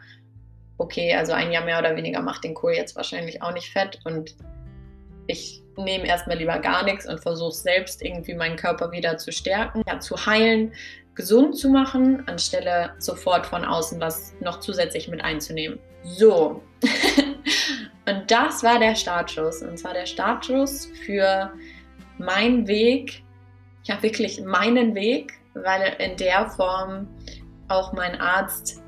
okay, 0.78 1.14
also 1.14 1.32
ein 1.32 1.52
Jahr 1.52 1.64
mehr 1.64 1.78
oder 1.78 1.96
weniger 1.96 2.22
macht 2.22 2.44
den 2.44 2.54
Kohl 2.54 2.72
jetzt 2.72 2.96
wahrscheinlich 2.96 3.42
auch 3.42 3.52
nicht 3.52 3.70
fett 3.70 4.00
und 4.04 4.34
ich 5.26 5.62
nehme 5.76 6.06
erstmal 6.06 6.38
lieber 6.38 6.58
gar 6.58 6.84
nichts 6.84 7.06
und 7.06 7.20
versuche 7.20 7.54
selbst 7.54 8.02
irgendwie 8.02 8.34
meinen 8.34 8.56
Körper 8.56 8.90
wieder 8.90 9.16
zu 9.16 9.30
stärken, 9.30 9.82
ja, 9.86 10.00
zu 10.00 10.26
heilen, 10.26 10.72
gesund 11.14 11.56
zu 11.56 11.68
machen, 11.68 12.26
anstelle 12.28 12.94
sofort 12.98 13.46
von 13.46 13.64
außen 13.64 14.00
was 14.00 14.34
noch 14.40 14.60
zusätzlich 14.60 15.08
mit 15.08 15.22
einzunehmen. 15.22 15.78
So. 16.04 16.62
und 18.06 18.30
das 18.30 18.62
war 18.62 18.78
der 18.78 18.94
Startschuss. 18.94 19.62
Und 19.62 19.78
zwar 19.78 19.92
der 19.92 20.06
Startschuss 20.06 20.86
für 21.04 21.52
meinen 22.18 22.66
Weg, 22.66 23.22
ja 23.84 24.02
wirklich 24.02 24.42
meinen 24.42 24.94
Weg, 24.94 25.32
weil 25.54 25.96
in 25.98 26.16
der 26.16 26.48
Form 26.50 27.08
auch 27.68 27.92
mein 27.92 28.20
Arzt 28.20 28.82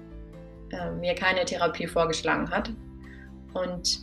äh, 0.71 0.91
mir 0.93 1.15
keine 1.15 1.45
Therapie 1.45 1.87
vorgeschlagen 1.87 2.51
hat. 2.51 2.71
Und 3.53 4.01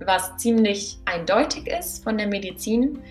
was 0.00 0.36
ziemlich 0.36 0.98
eindeutig 1.04 1.66
ist 1.66 2.02
von 2.02 2.18
der 2.18 2.26
Medizin, 2.26 3.02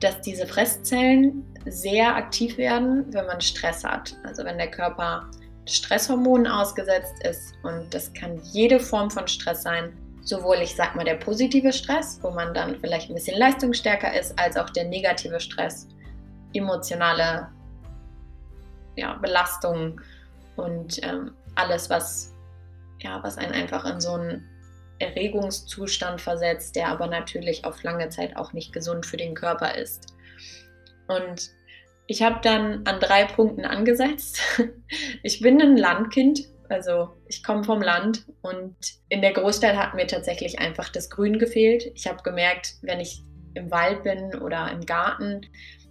dass 0.00 0.20
diese 0.20 0.46
Fresszellen 0.46 1.44
sehr 1.66 2.14
aktiv 2.14 2.58
werden, 2.58 3.12
wenn 3.12 3.26
man 3.26 3.40
Stress 3.40 3.84
hat. 3.84 4.16
Also 4.24 4.44
wenn 4.44 4.58
der 4.58 4.70
Körper 4.70 5.28
Stresshormonen 5.66 6.46
ausgesetzt 6.46 7.14
ist 7.24 7.54
und 7.62 7.92
das 7.94 8.12
kann 8.12 8.40
jede 8.52 8.80
Form 8.80 9.10
von 9.10 9.28
Stress 9.28 9.62
sein. 9.62 9.96
Sowohl, 10.24 10.56
ich 10.56 10.74
sag 10.76 10.94
mal, 10.94 11.04
der 11.04 11.16
positive 11.16 11.72
Stress, 11.72 12.18
wo 12.22 12.30
man 12.30 12.54
dann 12.54 12.78
vielleicht 12.80 13.10
ein 13.10 13.14
bisschen 13.14 13.38
leistungsstärker 13.38 14.18
ist, 14.18 14.38
als 14.38 14.56
auch 14.56 14.70
der 14.70 14.84
negative 14.84 15.40
Stress, 15.40 15.88
emotionale 16.52 17.48
ja, 18.96 19.14
Belastung 19.14 20.00
und 20.56 21.02
ähm, 21.04 21.32
alles, 21.54 21.90
was, 21.90 22.34
ja, 23.00 23.22
was 23.22 23.36
einen 23.38 23.52
einfach 23.52 23.84
in 23.84 24.00
so 24.00 24.12
einen 24.12 24.48
Erregungszustand 25.00 26.20
versetzt, 26.20 26.76
der 26.76 26.88
aber 26.88 27.08
natürlich 27.08 27.64
auf 27.64 27.82
lange 27.82 28.08
Zeit 28.08 28.36
auch 28.36 28.52
nicht 28.52 28.72
gesund 28.72 29.04
für 29.06 29.16
den 29.16 29.34
Körper 29.34 29.74
ist. 29.74 30.11
Und 31.08 31.50
ich 32.06 32.22
habe 32.22 32.40
dann 32.42 32.86
an 32.86 33.00
drei 33.00 33.24
Punkten 33.24 33.64
angesetzt. 33.64 34.40
Ich 35.22 35.40
bin 35.40 35.62
ein 35.62 35.76
Landkind, 35.78 36.40
also 36.68 37.10
ich 37.26 37.42
komme 37.42 37.64
vom 37.64 37.80
Land 37.80 38.26
und 38.42 38.76
in 39.08 39.22
der 39.22 39.32
Großstadt 39.32 39.76
hat 39.76 39.94
mir 39.94 40.06
tatsächlich 40.06 40.58
einfach 40.58 40.88
das 40.90 41.08
Grün 41.08 41.38
gefehlt. 41.38 41.84
Ich 41.94 42.06
habe 42.06 42.22
gemerkt, 42.22 42.74
wenn 42.82 43.00
ich 43.00 43.22
im 43.54 43.70
Wald 43.70 44.02
bin 44.02 44.34
oder 44.34 44.70
im 44.70 44.84
Garten, 44.84 45.42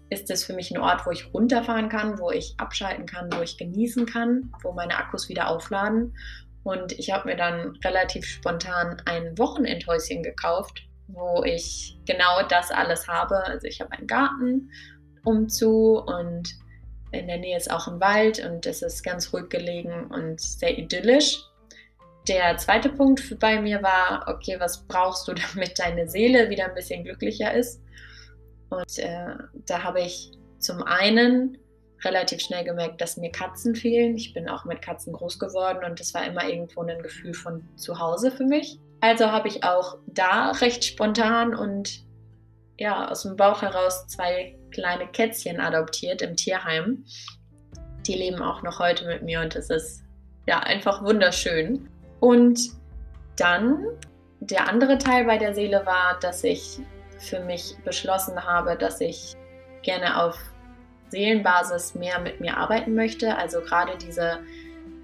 ist 0.09 0.29
das 0.29 0.43
für 0.43 0.53
mich 0.53 0.71
ein 0.71 0.79
Ort, 0.79 1.05
wo 1.05 1.11
ich 1.11 1.33
runterfahren 1.33 1.89
kann, 1.89 2.19
wo 2.19 2.31
ich 2.31 2.55
abschalten 2.57 3.05
kann, 3.05 3.29
wo 3.33 3.41
ich 3.41 3.57
genießen 3.57 4.05
kann, 4.05 4.51
wo 4.61 4.73
meine 4.73 4.97
Akkus 4.97 5.29
wieder 5.29 5.47
aufladen. 5.47 6.15
Und 6.63 6.91
ich 6.99 7.11
habe 7.11 7.29
mir 7.29 7.37
dann 7.37 7.77
relativ 7.83 8.25
spontan 8.25 9.01
ein 9.05 9.37
Wochenendhäuschen 9.37 10.21
gekauft, 10.21 10.83
wo 11.07 11.43
ich 11.43 11.97
genau 12.05 12.43
das 12.47 12.71
alles 12.71 13.07
habe. 13.07 13.43
Also 13.45 13.67
ich 13.67 13.81
habe 13.81 13.91
einen 13.93 14.07
Garten 14.07 14.69
umzu 15.23 16.01
und 16.05 16.55
in 17.11 17.27
der 17.27 17.37
Nähe 17.37 17.57
ist 17.57 17.71
auch 17.71 17.87
ein 17.87 17.99
Wald 17.99 18.43
und 18.45 18.65
es 18.65 18.81
ist 18.81 19.03
ganz 19.03 19.33
ruhig 19.33 19.49
gelegen 19.49 20.05
und 20.11 20.39
sehr 20.39 20.77
idyllisch. 20.77 21.43
Der 22.27 22.55
zweite 22.57 22.89
Punkt 22.89 23.39
bei 23.39 23.59
mir 23.59 23.81
war, 23.81 24.25
okay, 24.27 24.59
was 24.59 24.85
brauchst 24.87 25.27
du, 25.27 25.33
damit 25.53 25.77
deine 25.79 26.07
Seele 26.07 26.49
wieder 26.49 26.65
ein 26.65 26.75
bisschen 26.75 27.03
glücklicher 27.03 27.53
ist? 27.53 27.81
Und 28.69 28.99
äh, 28.99 29.35
da 29.65 29.83
habe 29.83 30.01
ich 30.01 30.31
zum 30.59 30.83
einen 30.83 31.57
relativ 32.03 32.41
schnell 32.41 32.63
gemerkt, 32.63 33.01
dass 33.01 33.17
mir 33.17 33.31
Katzen 33.31 33.75
fehlen. 33.75 34.15
Ich 34.15 34.33
bin 34.33 34.49
auch 34.49 34.65
mit 34.65 34.81
Katzen 34.81 35.13
groß 35.13 35.39
geworden 35.39 35.83
und 35.83 35.99
das 35.99 36.13
war 36.13 36.25
immer 36.25 36.47
irgendwo 36.47 36.81
ein 36.81 37.01
Gefühl 37.01 37.33
von 37.33 37.67
zu 37.75 37.99
Hause 37.99 38.31
für 38.31 38.45
mich. 38.45 38.79
Also 39.01 39.31
habe 39.31 39.47
ich 39.47 39.63
auch 39.63 39.97
da 40.07 40.51
recht 40.51 40.83
spontan 40.83 41.53
und 41.55 42.05
ja, 42.81 43.07
aus 43.09 43.21
dem 43.21 43.35
Bauch 43.35 43.61
heraus 43.61 44.07
zwei 44.07 44.57
kleine 44.71 45.05
Kätzchen 45.05 45.59
adoptiert 45.59 46.23
im 46.23 46.35
Tierheim. 46.35 47.05
Die 48.07 48.15
leben 48.15 48.41
auch 48.41 48.63
noch 48.63 48.79
heute 48.79 49.05
mit 49.05 49.21
mir 49.21 49.41
und 49.41 49.55
es 49.55 49.69
ist 49.69 50.03
ja 50.47 50.61
einfach 50.61 51.03
wunderschön. 51.03 51.87
Und 52.19 52.71
dann 53.37 53.85
der 54.39 54.67
andere 54.67 54.97
Teil 54.97 55.25
bei 55.25 55.37
der 55.37 55.53
Seele 55.53 55.85
war, 55.85 56.17
dass 56.21 56.43
ich 56.43 56.79
für 57.19 57.39
mich 57.41 57.77
beschlossen 57.85 58.43
habe, 58.43 58.75
dass 58.75 58.99
ich 58.99 59.35
gerne 59.83 60.19
auf 60.23 60.39
Seelenbasis 61.09 61.93
mehr 61.93 62.19
mit 62.19 62.41
mir 62.41 62.57
arbeiten 62.57 62.95
möchte. 62.95 63.37
Also 63.37 63.61
gerade 63.61 63.95
diese 63.99 64.39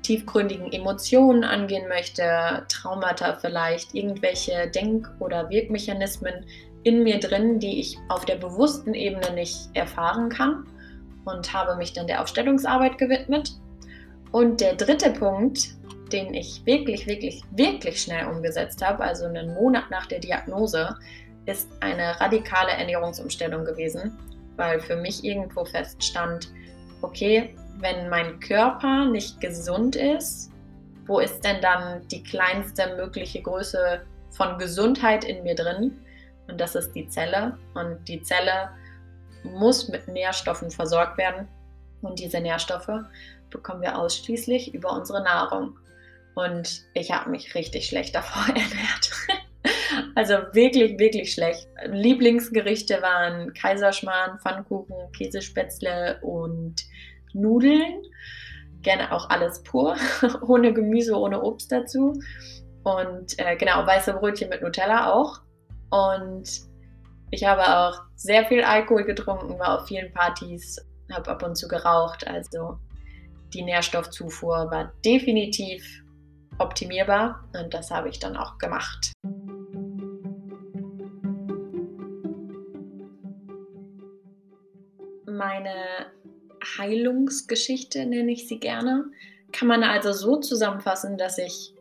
tiefgründigen 0.02 0.74
Emotionen 0.74 1.44
angehen 1.44 1.88
möchte, 1.88 2.66
Traumata 2.70 3.36
vielleicht, 3.36 3.94
irgendwelche 3.94 4.68
Denk- 4.72 5.12
oder 5.20 5.52
Wirkmechanismen 5.52 6.44
in 6.88 7.04
mir 7.04 7.20
drin, 7.20 7.60
die 7.60 7.80
ich 7.80 7.98
auf 8.10 8.26
der 8.26 8.36
bewussten 8.36 8.94
Ebene 8.94 9.32
nicht 9.34 9.70
erfahren 9.74 10.30
kann 10.30 10.66
und 11.26 11.54
habe 11.54 11.76
mich 11.76 11.94
dann 11.94 12.08
der 12.08 12.22
Aufstellungsarbeit 12.22 12.98
gewidmet. 12.98 13.52
Und 14.32 14.62
der 14.62 14.76
dritte 14.76 15.12
Punkt, 15.12 15.70
den 16.12 16.34
ich 16.34 16.66
wirklich, 16.66 17.08
wirklich, 17.08 17.44
wirklich 17.52 18.02
schnell 18.02 18.28
umgesetzt 18.28 18.86
habe, 18.86 19.04
also 19.04 19.26
einen 19.26 19.54
Monat 19.54 19.90
nach 19.90 20.06
der 20.06 20.20
Diagnose, 20.20 20.96
ist 21.46 21.70
eine 21.82 22.20
radikale 22.20 22.72
Ernährungsumstellung 22.72 23.66
gewesen 23.66 24.18
weil 24.58 24.80
für 24.82 24.96
mich 24.96 25.24
irgendwo 25.24 25.64
feststand, 25.64 26.52
okay, 27.02 27.56
wenn 27.80 28.10
mein 28.10 28.40
Körper 28.40 29.06
nicht 29.06 29.40
gesund 29.40 29.96
ist, 29.96 30.52
wo 31.06 31.20
ist 31.20 31.42
denn 31.46 31.62
dann 31.62 32.06
die 32.10 32.24
kleinste 32.24 32.96
mögliche 32.98 33.42
Größe 33.42 34.02
von 34.32 34.58
Gesundheit 34.58 35.24
in 35.24 35.44
mir 35.44 35.56
drin? 35.56 36.00
Und 36.48 36.60
das 36.60 36.76
ist 36.76 36.94
die 36.94 37.08
Zelle. 37.08 37.58
Und 37.74 38.08
die 38.08 38.22
Zelle 38.22 38.70
muss 39.44 39.88
mit 39.90 40.08
Nährstoffen 40.08 40.72
versorgt 40.72 41.18
werden. 41.18 41.48
Und 42.02 42.20
diese 42.20 42.40
Nährstoffe 42.40 43.06
bekommen 43.50 43.82
wir 43.82 43.98
ausschließlich 43.98 44.74
über 44.74 44.92
unsere 44.94 45.24
Nahrung. 45.24 45.78
Und 46.36 46.84
ich 46.94 47.12
habe 47.12 47.30
mich 47.30 47.56
richtig 47.56 47.88
schlecht 47.88 48.16
davor 48.16 48.44
ernährt. 48.48 49.12
Also 50.16 50.34
wirklich, 50.54 50.98
wirklich 51.00 51.34
schlecht. 51.34 51.68
Lieblingsgerichte 51.86 53.02
waren 53.02 53.54
Kaiserschmarrn, 53.54 54.40
Pfannkuchen, 54.40 55.12
Käsespätzle 55.12 56.20
und 56.22 56.76
Nudeln. 57.34 58.04
Gerne 58.82 59.12
auch 59.12 59.30
alles 59.30 59.64
pur, 59.64 59.96
ohne 60.48 60.74
Gemüse, 60.74 61.18
ohne 61.18 61.42
Obst 61.42 61.72
dazu. 61.72 62.22
Und 62.84 63.38
äh, 63.40 63.56
genau, 63.58 63.86
weiße 63.86 64.14
Brötchen 64.14 64.50
mit 64.50 64.62
Nutella 64.62 65.12
auch. 65.12 65.42
Und 65.90 66.68
Ich 67.30 67.44
habe 67.44 67.62
auch 67.62 68.04
sehr 68.16 68.46
viel 68.46 68.64
Alkohol 68.64 69.04
getrunken, 69.04 69.60
war 69.60 69.82
auf 69.82 69.88
vielen 69.88 70.14
Partys, 70.14 70.80
habe 71.12 71.30
ab 71.30 71.44
und 71.44 71.56
zu 71.56 71.68
geraucht. 71.68 72.26
Also 72.26 72.80
die 73.54 73.64
Nährstoffzufuhr 73.64 74.72
war 74.72 74.94
definitiv 75.04 76.04
optimierbar 76.58 77.44
und 77.54 77.74
das 77.74 77.92
habe 77.92 78.08
ich 78.08 78.20
dann 78.20 78.38
auch 78.38 78.58
gemacht. 78.58 79.12
Meine 85.26 86.08
Heilungsgeschichte 86.78 88.06
nenne 88.06 88.32
ich 88.32 88.48
sie 88.48 88.60
gerne, 88.60 89.06
kann 89.52 89.68
man 89.68 89.84
also 89.84 90.14
so 90.14 90.38
zusammenfassen, 90.38 91.18
dass 91.18 91.38
ich 91.38 91.74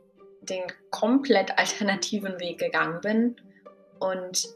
den 0.43 0.63
komplett 0.91 1.57
alternativen 1.57 2.39
Weg 2.41 2.59
gegangen 2.59 3.01
bin 3.01 3.37
und 3.99 4.49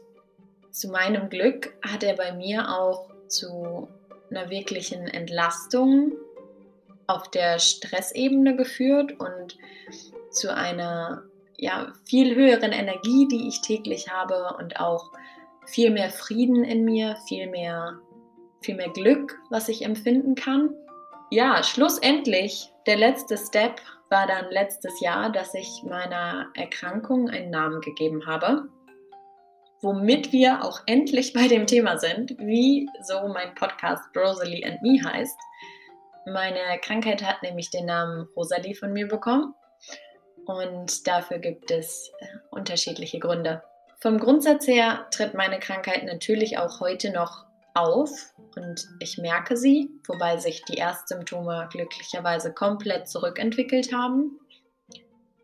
zu 0.71 0.89
meinem 0.89 1.29
Glück 1.29 1.73
hat 1.81 2.03
er 2.03 2.15
bei 2.15 2.31
mir 2.31 2.69
auch 2.69 3.09
zu 3.27 3.87
einer 4.29 4.49
wirklichen 4.49 5.07
Entlastung 5.07 6.13
auf 7.07 7.29
der 7.29 7.59
Stressebene 7.59 8.55
geführt 8.55 9.19
und 9.19 9.57
zu 10.31 10.53
einer 10.53 11.23
ja, 11.57 11.93
viel 12.05 12.35
höheren 12.35 12.71
Energie, 12.71 13.27
die 13.27 13.47
ich 13.47 13.61
täglich 13.61 14.09
habe 14.09 14.55
und 14.57 14.79
auch 14.79 15.11
viel 15.65 15.91
mehr 15.91 16.09
Frieden 16.09 16.63
in 16.63 16.85
mir, 16.85 17.17
viel 17.27 17.47
mehr, 17.49 17.99
viel 18.61 18.75
mehr 18.75 18.89
Glück, 18.89 19.37
was 19.49 19.69
ich 19.69 19.83
empfinden 19.83 20.35
kann. 20.35 20.73
Ja, 21.29 21.63
schlussendlich, 21.63 22.71
der 22.87 22.97
letzte 22.97 23.37
Step 23.37 23.79
war 24.09 24.27
dann 24.27 24.49
letztes 24.49 24.99
Jahr, 24.99 25.31
dass 25.31 25.53
ich 25.53 25.83
meiner 25.83 26.47
Erkrankung 26.55 27.29
einen 27.29 27.51
Namen 27.51 27.79
gegeben 27.81 28.25
habe, 28.25 28.67
womit 29.81 30.31
wir 30.31 30.63
auch 30.63 30.81
endlich 30.85 31.33
bei 31.33 31.47
dem 31.47 31.67
Thema 31.67 31.97
sind, 31.97 32.37
wie 32.37 32.87
so 33.03 33.27
mein 33.27 33.55
Podcast 33.55 34.03
Rosalie 34.15 34.65
and 34.65 34.81
Me 34.81 35.03
heißt. 35.03 35.37
Meine 36.25 36.59
Krankheit 36.81 37.23
hat 37.23 37.41
nämlich 37.41 37.71
den 37.71 37.85
Namen 37.85 38.27
Rosalie 38.35 38.75
von 38.75 38.93
mir 38.93 39.07
bekommen 39.07 39.55
und 40.45 41.07
dafür 41.07 41.39
gibt 41.39 41.71
es 41.71 42.11
äh, 42.19 42.25
unterschiedliche 42.51 43.19
Gründe. 43.19 43.63
Vom 43.99 44.19
Grundsatz 44.19 44.67
her 44.67 45.07
tritt 45.11 45.33
meine 45.33 45.59
Krankheit 45.59 46.03
natürlich 46.05 46.57
auch 46.57 46.79
heute 46.79 47.11
noch 47.11 47.45
auf 47.73 48.33
und 48.55 48.87
ich 48.99 49.17
merke 49.17 49.55
sie, 49.57 49.89
wobei 50.05 50.37
sich 50.37 50.63
die 50.65 50.77
Erstsymptome 50.77 51.69
glücklicherweise 51.71 52.53
komplett 52.53 53.07
zurückentwickelt 53.07 53.93
haben. 53.93 54.39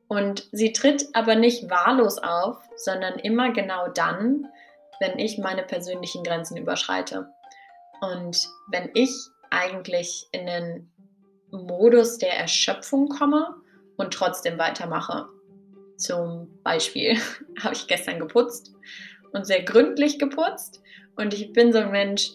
Und 0.07 0.47
sie 0.51 0.71
tritt 0.71 1.05
aber 1.13 1.35
nicht 1.35 1.69
wahllos 1.69 2.17
auf, 2.17 2.57
sondern 2.77 3.19
immer 3.19 3.51
genau 3.51 3.89
dann, 3.89 4.47
wenn 4.99 5.19
ich 5.19 5.37
meine 5.37 5.63
persönlichen 5.63 6.23
Grenzen 6.23 6.57
überschreite. 6.57 7.27
Und 8.01 8.47
wenn 8.69 8.89
ich 8.93 9.11
eigentlich 9.49 10.27
in 10.31 10.45
den 10.45 10.91
Modus 11.51 12.17
der 12.17 12.37
Erschöpfung 12.37 13.09
komme 13.09 13.55
und 13.95 14.13
trotzdem 14.13 14.57
weitermache. 14.57 15.27
Zum 15.97 16.59
Beispiel 16.63 17.17
habe 17.63 17.73
ich 17.73 17.87
gestern 17.87 18.19
geputzt 18.19 18.73
und 19.31 19.45
sehr 19.45 19.63
gründlich 19.63 20.19
geputzt. 20.19 20.81
Und 21.15 21.33
ich 21.33 21.53
bin 21.53 21.73
so 21.73 21.79
ein 21.79 21.91
Mensch, 21.91 22.31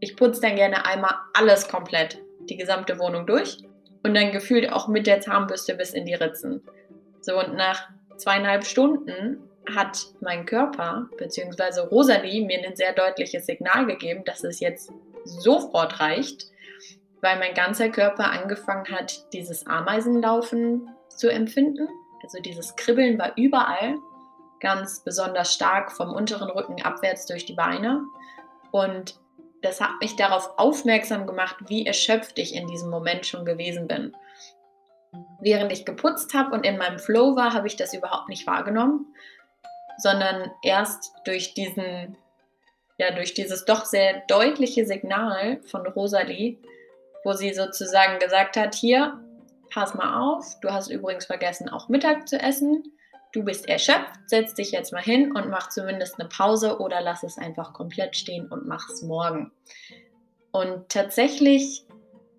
ich 0.00 0.16
putze 0.16 0.40
dann 0.40 0.56
gerne 0.56 0.86
einmal 0.86 1.14
alles 1.34 1.68
komplett, 1.68 2.18
die 2.48 2.56
gesamte 2.56 2.98
Wohnung 2.98 3.26
durch 3.26 3.67
und 4.08 4.14
dann 4.14 4.32
gefühlt 4.32 4.72
auch 4.72 4.88
mit 4.88 5.06
der 5.06 5.20
Zahnbürste 5.20 5.74
bis 5.74 5.92
in 5.92 6.06
die 6.06 6.14
Ritzen. 6.14 6.62
So 7.20 7.38
und 7.38 7.54
nach 7.54 7.90
zweieinhalb 8.16 8.64
Stunden 8.64 9.42
hat 9.76 10.06
mein 10.20 10.46
Körper 10.46 11.10
bzw. 11.18 11.80
Rosalie 11.80 12.46
mir 12.46 12.66
ein 12.66 12.74
sehr 12.74 12.94
deutliches 12.94 13.44
Signal 13.44 13.84
gegeben, 13.84 14.24
dass 14.24 14.44
es 14.44 14.60
jetzt 14.60 14.90
sofort 15.24 16.00
reicht, 16.00 16.46
weil 17.20 17.38
mein 17.38 17.52
ganzer 17.52 17.90
Körper 17.90 18.30
angefangen 18.30 18.86
hat, 18.90 19.32
dieses 19.34 19.66
Ameisenlaufen 19.66 20.88
zu 21.10 21.28
empfinden. 21.28 21.86
Also 22.22 22.40
dieses 22.40 22.76
Kribbeln 22.76 23.18
war 23.18 23.32
überall, 23.36 23.96
ganz 24.60 25.04
besonders 25.04 25.52
stark 25.52 25.92
vom 25.92 26.14
unteren 26.14 26.48
Rücken 26.48 26.82
abwärts 26.82 27.26
durch 27.26 27.44
die 27.44 27.54
Beine. 27.54 28.04
Und 28.70 29.20
das 29.62 29.80
hat 29.80 30.00
mich 30.00 30.16
darauf 30.16 30.58
aufmerksam 30.58 31.26
gemacht, 31.26 31.56
wie 31.66 31.86
erschöpft 31.86 32.38
ich 32.38 32.54
in 32.54 32.66
diesem 32.66 32.90
Moment 32.90 33.26
schon 33.26 33.44
gewesen 33.44 33.88
bin. 33.88 34.16
Während 35.40 35.72
ich 35.72 35.84
geputzt 35.84 36.34
habe 36.34 36.54
und 36.54 36.64
in 36.64 36.78
meinem 36.78 36.98
Flow 36.98 37.34
war, 37.34 37.54
habe 37.54 37.66
ich 37.66 37.76
das 37.76 37.94
überhaupt 37.94 38.28
nicht 38.28 38.46
wahrgenommen, 38.46 39.06
sondern 39.96 40.50
erst 40.62 41.12
durch 41.24 41.54
diesen, 41.54 42.16
ja, 42.98 43.10
durch 43.12 43.34
dieses 43.34 43.64
doch 43.64 43.84
sehr 43.84 44.22
deutliche 44.28 44.86
Signal 44.86 45.60
von 45.64 45.86
Rosalie, 45.86 46.58
wo 47.24 47.32
sie 47.32 47.52
sozusagen 47.52 48.18
gesagt 48.18 48.56
hat, 48.56 48.74
hier, 48.74 49.18
pass 49.70 49.94
mal 49.94 50.20
auf, 50.20 50.60
du 50.60 50.70
hast 50.70 50.88
übrigens 50.88 51.26
vergessen, 51.26 51.68
auch 51.68 51.88
Mittag 51.88 52.28
zu 52.28 52.40
essen. 52.40 52.92
Du 53.32 53.44
bist 53.44 53.68
erschöpft, 53.68 54.14
setz 54.26 54.54
dich 54.54 54.70
jetzt 54.72 54.92
mal 54.92 55.02
hin 55.02 55.32
und 55.32 55.50
mach 55.50 55.68
zumindest 55.68 56.18
eine 56.18 56.28
Pause 56.28 56.80
oder 56.80 57.00
lass 57.00 57.22
es 57.22 57.38
einfach 57.38 57.72
komplett 57.72 58.16
stehen 58.16 58.46
und 58.48 58.66
mach 58.66 58.88
es 58.88 59.02
morgen. 59.02 59.52
Und 60.50 60.88
tatsächlich 60.88 61.84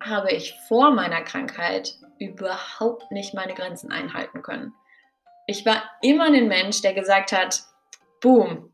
habe 0.02 0.32
ich 0.32 0.54
vor 0.68 0.90
meiner 0.90 1.22
Krankheit 1.22 1.96
überhaupt 2.18 3.10
nicht 3.12 3.34
meine 3.34 3.54
Grenzen 3.54 3.92
einhalten 3.92 4.42
können. 4.42 4.74
Ich 5.46 5.64
war 5.64 5.82
immer 6.02 6.26
ein 6.26 6.48
Mensch, 6.48 6.82
der 6.82 6.94
gesagt 6.94 7.32
hat, 7.32 7.62
boom, 8.20 8.72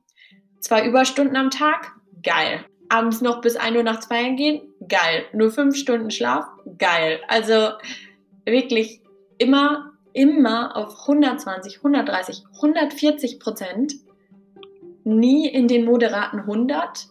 zwei 0.60 0.86
Überstunden 0.86 1.36
am 1.36 1.50
Tag, 1.50 1.92
geil. 2.22 2.64
Abends 2.88 3.20
noch 3.20 3.40
bis 3.40 3.56
1 3.56 3.76
Uhr 3.76 3.82
nachts 3.82 4.06
feiern 4.06 4.36
gehen, 4.36 4.62
geil. 4.88 5.26
Nur 5.32 5.50
fünf 5.50 5.76
Stunden 5.76 6.10
Schlaf, 6.10 6.46
geil. 6.78 7.20
Also 7.28 7.72
wirklich 8.44 9.00
immer, 9.38 9.92
immer 10.16 10.74
auf 10.76 11.02
120, 11.02 11.76
130, 11.76 12.44
140 12.54 13.38
Prozent. 13.38 13.94
Nie 15.04 15.48
in 15.48 15.68
den 15.68 15.84
moderaten 15.84 16.40
100, 16.40 17.06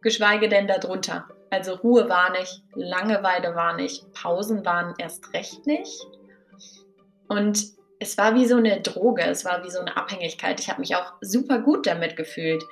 geschweige 0.00 0.48
denn 0.48 0.68
darunter. 0.68 1.26
Also 1.50 1.74
Ruhe 1.74 2.08
war 2.08 2.30
nicht, 2.30 2.62
Langeweile 2.74 3.54
war 3.56 3.74
nicht, 3.74 4.12
Pausen 4.12 4.64
waren 4.64 4.94
erst 4.98 5.32
recht 5.32 5.66
nicht. 5.66 6.06
Und 7.28 7.64
es 7.98 8.18
war 8.18 8.34
wie 8.34 8.46
so 8.46 8.56
eine 8.56 8.80
Droge, 8.82 9.22
es 9.22 9.44
war 9.44 9.64
wie 9.64 9.70
so 9.70 9.80
eine 9.80 9.96
Abhängigkeit. 9.96 10.60
Ich 10.60 10.68
habe 10.68 10.80
mich 10.80 10.94
auch 10.94 11.14
super 11.22 11.58
gut 11.58 11.86
damit 11.86 12.16
gefühlt. 12.16 12.62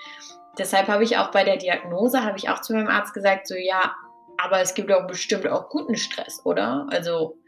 Deshalb 0.59 0.89
habe 0.89 1.03
ich 1.03 1.17
auch 1.17 1.31
bei 1.31 1.43
der 1.43 1.57
Diagnose, 1.57 2.23
habe 2.23 2.37
ich 2.37 2.49
auch 2.49 2.61
zu 2.61 2.75
meinem 2.75 2.89
Arzt 2.89 3.15
gesagt, 3.15 3.49
so 3.49 3.55
ja, 3.57 3.97
aber 4.37 4.61
es 4.61 4.75
gibt 4.75 4.93
auch 4.93 5.07
bestimmt 5.07 5.49
auch 5.49 5.71
guten 5.71 5.97
Stress, 5.97 6.43
oder? 6.45 6.87
Also 6.91 7.39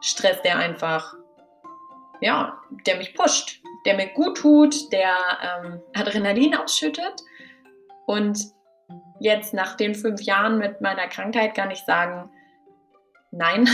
Stress, 0.00 0.40
der 0.42 0.56
einfach, 0.56 1.16
ja, 2.20 2.60
der 2.86 2.96
mich 2.96 3.14
pusht, 3.14 3.62
der 3.86 3.96
mir 3.96 4.08
gut 4.08 4.38
tut, 4.38 4.92
der 4.92 5.16
ähm, 5.42 5.80
Adrenalin 5.94 6.54
ausschüttet. 6.54 7.22
Und 8.06 8.38
jetzt 9.20 9.54
nach 9.54 9.76
den 9.76 9.94
fünf 9.94 10.22
Jahren 10.22 10.58
mit 10.58 10.80
meiner 10.80 11.08
Krankheit 11.08 11.54
kann 11.54 11.70
ich 11.70 11.80
sagen, 11.80 12.30
nein, 13.30 13.68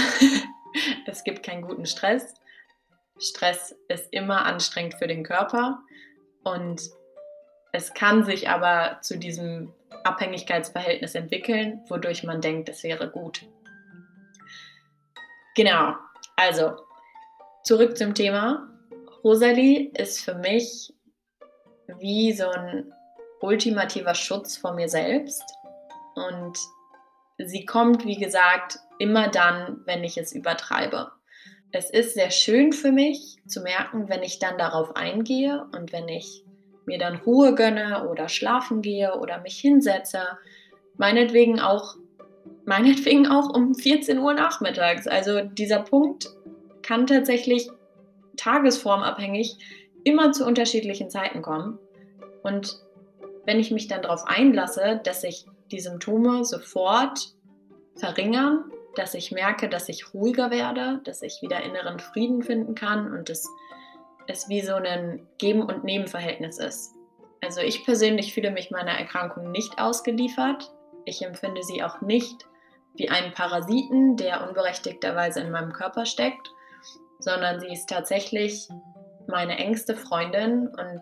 es 1.06 1.24
gibt 1.24 1.42
keinen 1.44 1.62
guten 1.62 1.86
Stress. 1.86 2.34
Stress 3.18 3.74
ist 3.88 4.12
immer 4.12 4.44
anstrengend 4.44 4.94
für 4.94 5.06
den 5.06 5.22
Körper 5.22 5.80
und 6.44 6.82
es 7.72 7.94
kann 7.94 8.24
sich 8.24 8.48
aber 8.48 8.98
zu 9.02 9.18
diesem 9.18 9.72
Abhängigkeitsverhältnis 10.04 11.14
entwickeln, 11.14 11.82
wodurch 11.88 12.24
man 12.24 12.40
denkt, 12.40 12.68
es 12.68 12.82
wäre 12.82 13.10
gut. 13.10 13.46
Genau, 15.56 15.94
also 16.36 16.76
zurück 17.66 17.96
zum 17.98 18.14
Thema. 18.14 18.68
Rosalie 19.22 19.90
ist 19.98 20.20
für 20.20 20.34
mich 20.34 20.94
wie 21.98 22.32
so 22.32 22.48
ein 22.48 22.92
ultimativer 23.40 24.14
Schutz 24.14 24.56
vor 24.56 24.72
mir 24.74 24.88
selbst 24.88 25.42
und 26.14 26.56
sie 27.38 27.64
kommt, 27.64 28.06
wie 28.06 28.16
gesagt, 28.16 28.78
immer 28.98 29.28
dann, 29.28 29.82
wenn 29.84 30.04
ich 30.04 30.16
es 30.16 30.32
übertreibe 30.32 31.12
es 31.72 31.90
ist 31.90 32.14
sehr 32.14 32.30
schön 32.30 32.72
für 32.72 32.92
mich 32.92 33.36
zu 33.46 33.60
merken, 33.60 34.08
wenn 34.08 34.22
ich 34.22 34.38
dann 34.38 34.58
darauf 34.58 34.96
eingehe 34.96 35.66
und 35.72 35.92
wenn 35.92 36.08
ich 36.08 36.44
mir 36.86 36.98
dann 36.98 37.16
Ruhe 37.16 37.54
gönne 37.54 38.08
oder 38.08 38.28
schlafen 38.28 38.82
gehe 38.82 39.14
oder 39.18 39.40
mich 39.40 39.58
hinsetze, 39.58 40.20
meinetwegen 40.96 41.60
auch, 41.60 41.96
meinetwegen 42.64 43.26
auch 43.26 43.54
um 43.54 43.74
14 43.74 44.18
Uhr 44.18 44.34
nachmittags. 44.34 45.06
Also 45.06 45.42
dieser 45.42 45.80
Punkt 45.80 46.28
kann 46.86 47.06
tatsächlich 47.06 47.68
tagesformabhängig 48.36 49.58
immer 50.04 50.32
zu 50.32 50.46
unterschiedlichen 50.46 51.10
Zeiten 51.10 51.42
kommen. 51.42 51.78
Und 52.42 52.80
wenn 53.44 53.58
ich 53.58 53.70
mich 53.70 53.88
dann 53.88 54.02
darauf 54.02 54.24
einlasse, 54.26 55.00
dass 55.02 55.22
sich 55.22 55.46
die 55.70 55.80
Symptome 55.80 56.44
sofort 56.44 57.32
verringern 57.96 58.70
dass 58.96 59.14
ich 59.14 59.30
merke, 59.30 59.68
dass 59.68 59.88
ich 59.88 60.14
ruhiger 60.14 60.50
werde, 60.50 61.00
dass 61.04 61.22
ich 61.22 61.40
wieder 61.42 61.62
inneren 61.62 62.00
Frieden 62.00 62.42
finden 62.42 62.74
kann 62.74 63.12
und 63.12 63.28
dass 63.28 63.46
es 64.26 64.48
wie 64.48 64.62
so 64.62 64.74
ein 64.74 65.26
Geben- 65.38 65.62
und 65.62 65.84
Nehmen-Verhältnis 65.84 66.58
ist. 66.58 66.94
Also 67.44 67.60
ich 67.60 67.84
persönlich 67.84 68.34
fühle 68.34 68.50
mich 68.50 68.70
meiner 68.70 68.92
Erkrankung 68.92 69.52
nicht 69.52 69.78
ausgeliefert. 69.78 70.72
Ich 71.04 71.22
empfinde 71.22 71.62
sie 71.62 71.84
auch 71.84 72.00
nicht 72.00 72.46
wie 72.94 73.10
einen 73.10 73.32
Parasiten, 73.32 74.16
der 74.16 74.46
unberechtigterweise 74.48 75.40
in 75.40 75.50
meinem 75.50 75.72
Körper 75.72 76.06
steckt, 76.06 76.50
sondern 77.18 77.60
sie 77.60 77.72
ist 77.72 77.88
tatsächlich 77.88 78.68
meine 79.26 79.58
engste 79.58 79.96
Freundin 79.96 80.68
und 80.68 81.00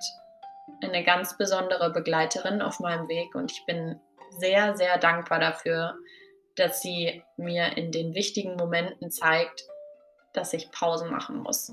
eine 0.83 1.05
ganz 1.05 1.37
besondere 1.37 1.91
Begleiterin 1.91 2.63
auf 2.63 2.81
meinem 2.81 3.09
Weg. 3.09 3.35
Und 3.35 3.53
ich 3.53 3.65
bin 3.67 4.01
sehr, 4.39 4.77
sehr 4.77 4.99
dankbar 4.99 5.39
dafür, 5.39 5.95
dass 6.57 6.81
sie 6.81 7.23
mir 7.37 7.77
in 7.77 7.91
den 7.91 8.15
wichtigen 8.15 8.57
Momenten 8.57 9.11
zeigt, 9.11 9.65
dass 10.33 10.53
ich 10.53 10.71
Pausen 10.71 11.11
machen 11.11 11.39
muss. 11.39 11.73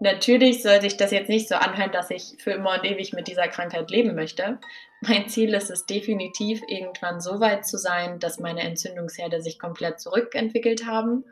Natürlich 0.00 0.62
soll 0.62 0.80
sich 0.80 0.96
das 0.96 1.10
jetzt 1.10 1.28
nicht 1.28 1.48
so 1.48 1.56
anhören, 1.56 1.90
dass 1.90 2.10
ich 2.10 2.36
für 2.38 2.52
immer 2.52 2.74
und 2.74 2.84
ewig 2.84 3.12
mit 3.12 3.26
dieser 3.26 3.48
Krankheit 3.48 3.90
leben 3.90 4.14
möchte. 4.14 4.58
Mein 5.00 5.28
Ziel 5.28 5.54
ist 5.54 5.70
es 5.70 5.86
definitiv, 5.86 6.62
irgendwann 6.68 7.20
so 7.20 7.40
weit 7.40 7.66
zu 7.66 7.78
sein, 7.78 8.20
dass 8.20 8.38
meine 8.38 8.62
Entzündungsherde 8.62 9.42
sich 9.42 9.58
komplett 9.58 10.00
zurückentwickelt 10.00 10.86
haben 10.86 11.24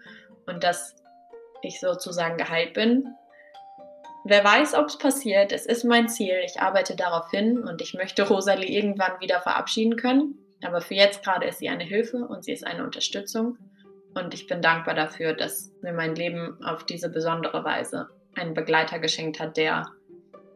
und 0.46 0.64
dass 0.64 0.96
ich 1.66 1.80
sozusagen 1.80 2.36
geheilt 2.36 2.74
bin. 2.74 3.08
Wer 4.24 4.42
weiß, 4.42 4.74
ob 4.74 4.86
es 4.86 4.98
passiert. 4.98 5.52
Es 5.52 5.66
ist 5.66 5.84
mein 5.84 6.08
Ziel. 6.08 6.34
Ich 6.44 6.60
arbeite 6.60 6.96
darauf 6.96 7.30
hin 7.30 7.58
und 7.58 7.80
ich 7.80 7.94
möchte 7.94 8.26
Rosalie 8.26 8.68
irgendwann 8.68 9.20
wieder 9.20 9.40
verabschieden 9.40 9.96
können. 9.96 10.38
Aber 10.64 10.80
für 10.80 10.94
jetzt 10.94 11.22
gerade 11.22 11.46
ist 11.46 11.58
sie 11.58 11.68
eine 11.68 11.84
Hilfe 11.84 12.18
und 12.18 12.44
sie 12.44 12.52
ist 12.52 12.66
eine 12.66 12.82
Unterstützung. 12.82 13.58
Und 14.14 14.34
ich 14.34 14.46
bin 14.46 14.62
dankbar 14.62 14.94
dafür, 14.94 15.34
dass 15.34 15.70
mir 15.82 15.92
mein 15.92 16.14
Leben 16.14 16.58
auf 16.64 16.84
diese 16.84 17.08
besondere 17.08 17.62
Weise 17.64 18.08
einen 18.34 18.54
Begleiter 18.54 18.98
geschenkt 18.98 19.38
hat, 19.38 19.56
der, 19.56 19.86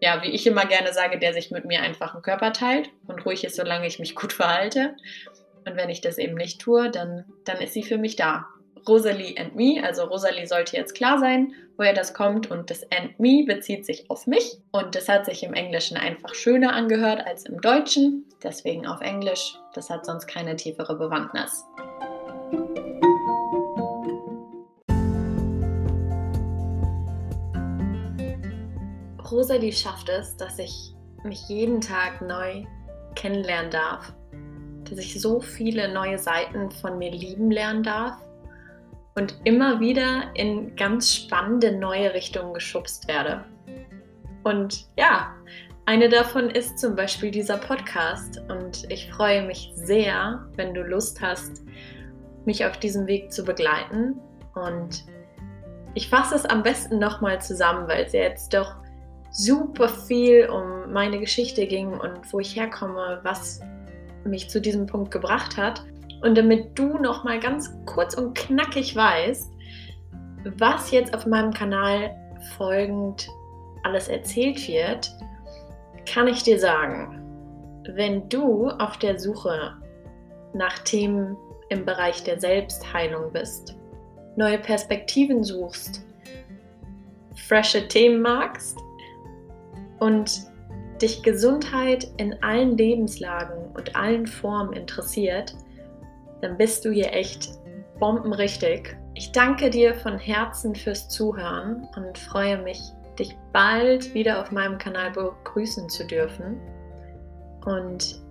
ja, 0.01 0.23
wie 0.23 0.31
ich 0.31 0.47
immer 0.47 0.65
gerne 0.67 0.93
sage, 0.93 1.19
der 1.19 1.33
sich 1.33 1.51
mit 1.51 1.65
mir 1.65 1.83
einfach 1.83 2.15
einen 2.15 2.23
Körper 2.23 2.53
teilt 2.53 2.91
und 3.07 3.25
ruhig 3.25 3.45
ist, 3.45 3.57
solange 3.57 3.87
ich 3.87 3.99
mich 3.99 4.15
gut 4.15 4.33
verhalte. 4.33 4.97
Und 5.67 5.77
wenn 5.77 5.91
ich 5.91 6.01
das 6.01 6.19
eben 6.19 6.35
nicht 6.35 6.61
tue, 6.61 6.91
dann, 6.91 7.27
dann 7.45 7.59
ist 7.59 7.75
sie 7.75 7.83
für 7.83 7.99
mich 7.99 8.17
da. 8.17 8.47
Rosalie 8.89 9.37
and 9.37 9.55
me, 9.55 9.83
also 9.83 10.05
Rosalie 10.05 10.47
sollte 10.47 10.77
jetzt 10.77 10.95
klar 10.95 11.19
sein, 11.19 11.53
woher 11.77 11.93
das 11.93 12.15
kommt. 12.15 12.51
Und 12.51 12.71
das 12.71 12.83
and 12.91 13.19
me 13.19 13.45
bezieht 13.47 13.87
sich 13.87 14.11
auf 14.11 14.27
mich. 14.27 14.59
Und 14.73 14.95
das 14.95 15.09
hat 15.09 15.27
sich 15.27 15.43
im 15.43 15.55
Englischen 15.55 15.97
einfach 15.97 16.35
schöner 16.35 16.73
angehört 16.73 17.27
als 17.27 17.45
im 17.47 17.61
Deutschen, 17.61 18.25
deswegen 18.43 18.87
auf 18.87 19.01
Englisch, 19.01 19.59
das 19.75 19.91
hat 19.91 20.07
sonst 20.07 20.27
keine 20.27 20.57
tiefere 20.57 20.97
Bewandtnis. 20.97 21.65
Rosalie 29.31 29.73
schafft 29.73 30.09
es, 30.09 30.37
dass 30.37 30.59
ich 30.59 30.95
mich 31.23 31.49
jeden 31.49 31.81
Tag 31.81 32.21
neu 32.21 32.65
kennenlernen 33.15 33.71
darf, 33.71 34.13
dass 34.89 34.99
ich 34.99 35.21
so 35.21 35.41
viele 35.41 35.93
neue 35.93 36.19
Seiten 36.19 36.71
von 36.73 36.99
mir 36.99 37.13
lieben 37.13 37.51
lernen 37.51 37.85
darf 37.85 38.17
und 39.15 39.37
immer 39.45 39.81
wieder 39.81 40.31
in 40.35 40.75
ganz 40.77 41.15
spannende 41.15 41.73
neue 41.73 42.15
Richtungen 42.15 42.55
geschubst 42.55 43.09
werde. 43.09 43.45
Und 44.43 44.87
ja, 44.97 45.35
eine 45.87 46.09
davon 46.09 46.51
ist 46.51 46.79
zum 46.79 46.95
Beispiel 46.95 47.31
dieser 47.31 47.59
Podcast 47.59 48.41
und 48.49 48.91
ich 48.91 49.11
freue 49.11 49.45
mich 49.45 49.73
sehr, 49.75 50.47
wenn 50.57 50.73
du 50.73 50.83
Lust 50.83 51.21
hast, 51.21 51.63
mich 52.45 52.65
auf 52.65 52.79
diesem 52.79 53.07
Weg 53.07 53.33
zu 53.33 53.45
begleiten. 53.45 54.19
Und 54.55 55.05
ich 55.95 56.09
fasse 56.09 56.37
es 56.37 56.47
am 56.47 56.63
besten 56.63 56.99
nochmal 56.99 57.41
zusammen, 57.41 57.89
weil 57.89 58.05
es 58.05 58.13
ja 58.13 58.21
jetzt 58.21 58.55
doch 58.55 58.77
super 59.33 59.89
viel 59.89 60.49
um 60.49 60.93
meine 60.93 61.19
Geschichte 61.19 61.67
ging 61.67 61.89
und 61.89 62.33
wo 62.33 62.41
ich 62.41 62.57
herkomme, 62.57 63.21
was 63.23 63.61
mich 64.25 64.49
zu 64.49 64.61
diesem 64.61 64.87
Punkt 64.87 65.11
gebracht 65.11 65.57
hat. 65.57 65.85
Und 66.23 66.37
damit 66.37 66.79
du 66.79 66.99
noch 66.99 67.25
mal 67.25 67.41
ganz 67.41 67.73
kurz 67.87 68.15
und 68.15 68.37
knackig 68.37 68.95
weißt, 68.95 69.51
was 70.59 70.91
jetzt 70.91 71.15
auf 71.15 71.27
meinem 71.27 71.53
Kanal 71.53 72.15
folgend 72.57 73.29
alles 73.83 74.09
erzählt 74.09 74.67
wird, 74.69 75.11
kann 76.07 76.29
ich 76.29 76.43
dir 76.43 76.59
sagen, 76.59 77.21
wenn 77.95 78.29
du 78.29 78.69
auf 78.69 78.99
der 78.99 79.19
Suche 79.19 79.75
nach 80.55 80.79
Themen 80.81 81.37
im 81.69 81.85
Bereich 81.85 82.23
der 82.25 82.41
Selbstheilung 82.41 83.33
bist, 83.33 83.77
neue 84.37 84.59
Perspektiven 84.59 85.45
suchst, 85.45 86.05
frische 87.49 87.87
Themen 87.89 88.23
magst 88.23 88.79
und 89.99 90.51
dich 91.01 91.23
Gesundheit 91.23 92.11
in 92.17 92.43
allen 92.43 92.77
Lebenslagen 92.77 93.73
und 93.75 93.97
allen 93.97 94.27
Formen 94.27 94.73
interessiert, 94.73 95.55
dann 96.41 96.57
bist 96.57 96.85
du 96.85 96.91
hier 96.91 97.13
echt 97.13 97.51
bombenrichtig. 97.99 98.97
Ich 99.15 99.33
danke 99.33 99.71
dir 99.71 99.95
von 99.95 100.19
Herzen 100.19 100.75
fürs 100.75 101.09
Zuhören 101.09 101.87
und 101.97 102.19
freue 102.19 102.63
mich, 102.63 102.81
dich 103.19 103.37
bald 103.53 104.15
wieder 104.15 104.41
auf 104.41 104.51
meinem 104.51 104.79
Kanal 104.79 105.11
begrüßen 105.11 105.89
zu 105.89 106.07
dürfen. 106.07 106.59
Und 107.67 108.23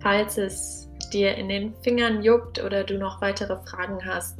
falls 0.00 0.38
es 0.38 0.88
dir 1.12 1.34
in 1.34 1.48
den 1.48 1.74
Fingern 1.82 2.22
juckt 2.22 2.62
oder 2.62 2.84
du 2.84 2.98
noch 2.98 3.20
weitere 3.20 3.56
Fragen 3.66 3.98
hast, 4.04 4.38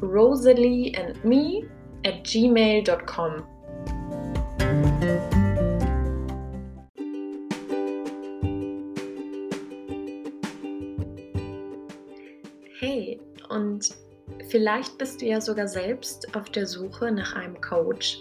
rosalieandme 0.02 1.67
at 2.06 2.24
gmail.com. 2.24 3.44
vielleicht 14.52 14.98
bist 14.98 15.22
du 15.22 15.26
ja 15.26 15.40
sogar 15.40 15.68
selbst 15.68 16.36
auf 16.36 16.50
der 16.50 16.68
Suche 16.68 17.10
nach 17.12 17.36
einem 17.36 17.60
Coach, 17.62 18.20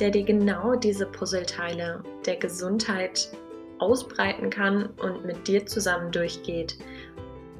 der 0.00 0.10
dir 0.10 0.24
genau 0.24 0.74
diese 0.74 1.06
Puzzleteile 1.06 2.02
der 2.26 2.36
Gesundheit 2.36 3.30
ausbreiten 3.78 4.50
kann 4.50 4.90
und 5.00 5.24
mit 5.24 5.46
dir 5.46 5.64
zusammen 5.64 6.10
durchgeht, 6.10 6.76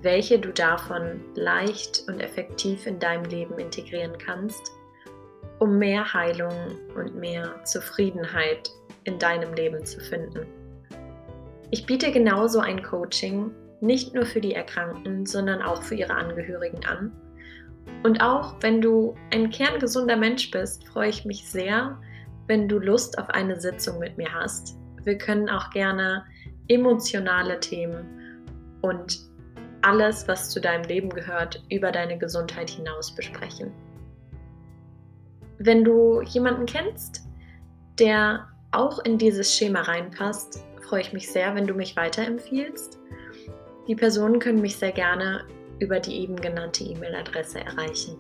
welche 0.03 0.39
du 0.39 0.53
davon 0.53 1.21
leicht 1.35 2.05
und 2.09 2.21
effektiv 2.21 2.87
in 2.87 2.99
deinem 2.99 3.25
Leben 3.25 3.59
integrieren 3.59 4.19
kannst, 4.19 4.73
um 5.61 5.79
mehr 5.79 6.13
Heilung 6.13 6.53
und 6.97 7.15
mehr 7.15 7.65
Zufriedenheit 7.65 8.71
in 9.05 9.19
deinem 9.19 9.55
Leben 9.55 9.85
zu 9.85 10.01
finden. 10.01 10.47
Ich 11.71 11.87
biete 11.87 12.11
genauso 12.11 12.59
ein 12.59 12.83
Coaching 12.83 13.53
nicht 13.81 14.15
nur 14.15 14.27
für 14.27 14.41
die 14.41 14.55
Erkrankten, 14.55 15.25
sondern 15.25 15.63
auch 15.63 15.83
für 15.83 15.95
ihre 15.95 16.15
Angehörigen 16.15 16.85
an. 16.85 17.13
Und 18.03 18.23
auch 18.23 18.55
wenn 18.61 18.81
du 18.81 19.15
ein 19.31 19.51
kerngesunder 19.51 20.17
Mensch 20.17 20.51
bist, 20.51 20.87
freue 20.89 21.11
ich 21.11 21.25
mich 21.25 21.49
sehr, 21.49 21.99
wenn 22.47 22.69
du 22.69 22.79
Lust 22.79 23.19
auf 23.19 23.29
eine 23.31 23.61
Sitzung 23.61 23.99
mit 23.99 24.17
mir 24.17 24.33
hast. 24.33 24.77
Wir 25.05 25.19
können 25.19 25.49
auch 25.49 25.71
gerne 25.71 26.25
emotionale 26.69 27.61
Themen 27.61 28.07
und 28.81 29.21
alles, 29.83 30.27
was 30.29 30.51
zu 30.51 30.61
deinem 30.61 30.85
Leben 30.85 31.11
gehört, 31.11 31.63
über 31.71 31.91
deine 31.91 32.19
Gesundheit 32.19 32.71
hinaus 32.71 33.15
besprechen. 33.15 33.73
Wenn 35.59 35.85
du 35.85 36.23
jemanden 36.23 36.67
kennst, 36.67 37.29
der 37.99 38.49
auch 38.73 38.99
in 39.05 39.19
dieses 39.19 39.55
Schema 39.55 39.83
reinpasst, 39.83 40.65
freue 40.83 41.03
ich 41.03 41.13
mich 41.13 41.31
sehr, 41.31 41.55
wenn 41.55 41.67
du 41.67 41.75
mich 41.75 41.97
weiterempfiehlst. 41.97 42.99
Die 43.87 43.95
Personen 43.95 44.39
können 44.39 44.61
mich 44.61 44.77
sehr 44.77 44.93
gerne 44.93 45.45
über 45.81 45.99
die 45.99 46.21
eben 46.21 46.37
genannte 46.37 46.85
E-Mail-Adresse 46.85 47.61
erreichen. 47.61 48.17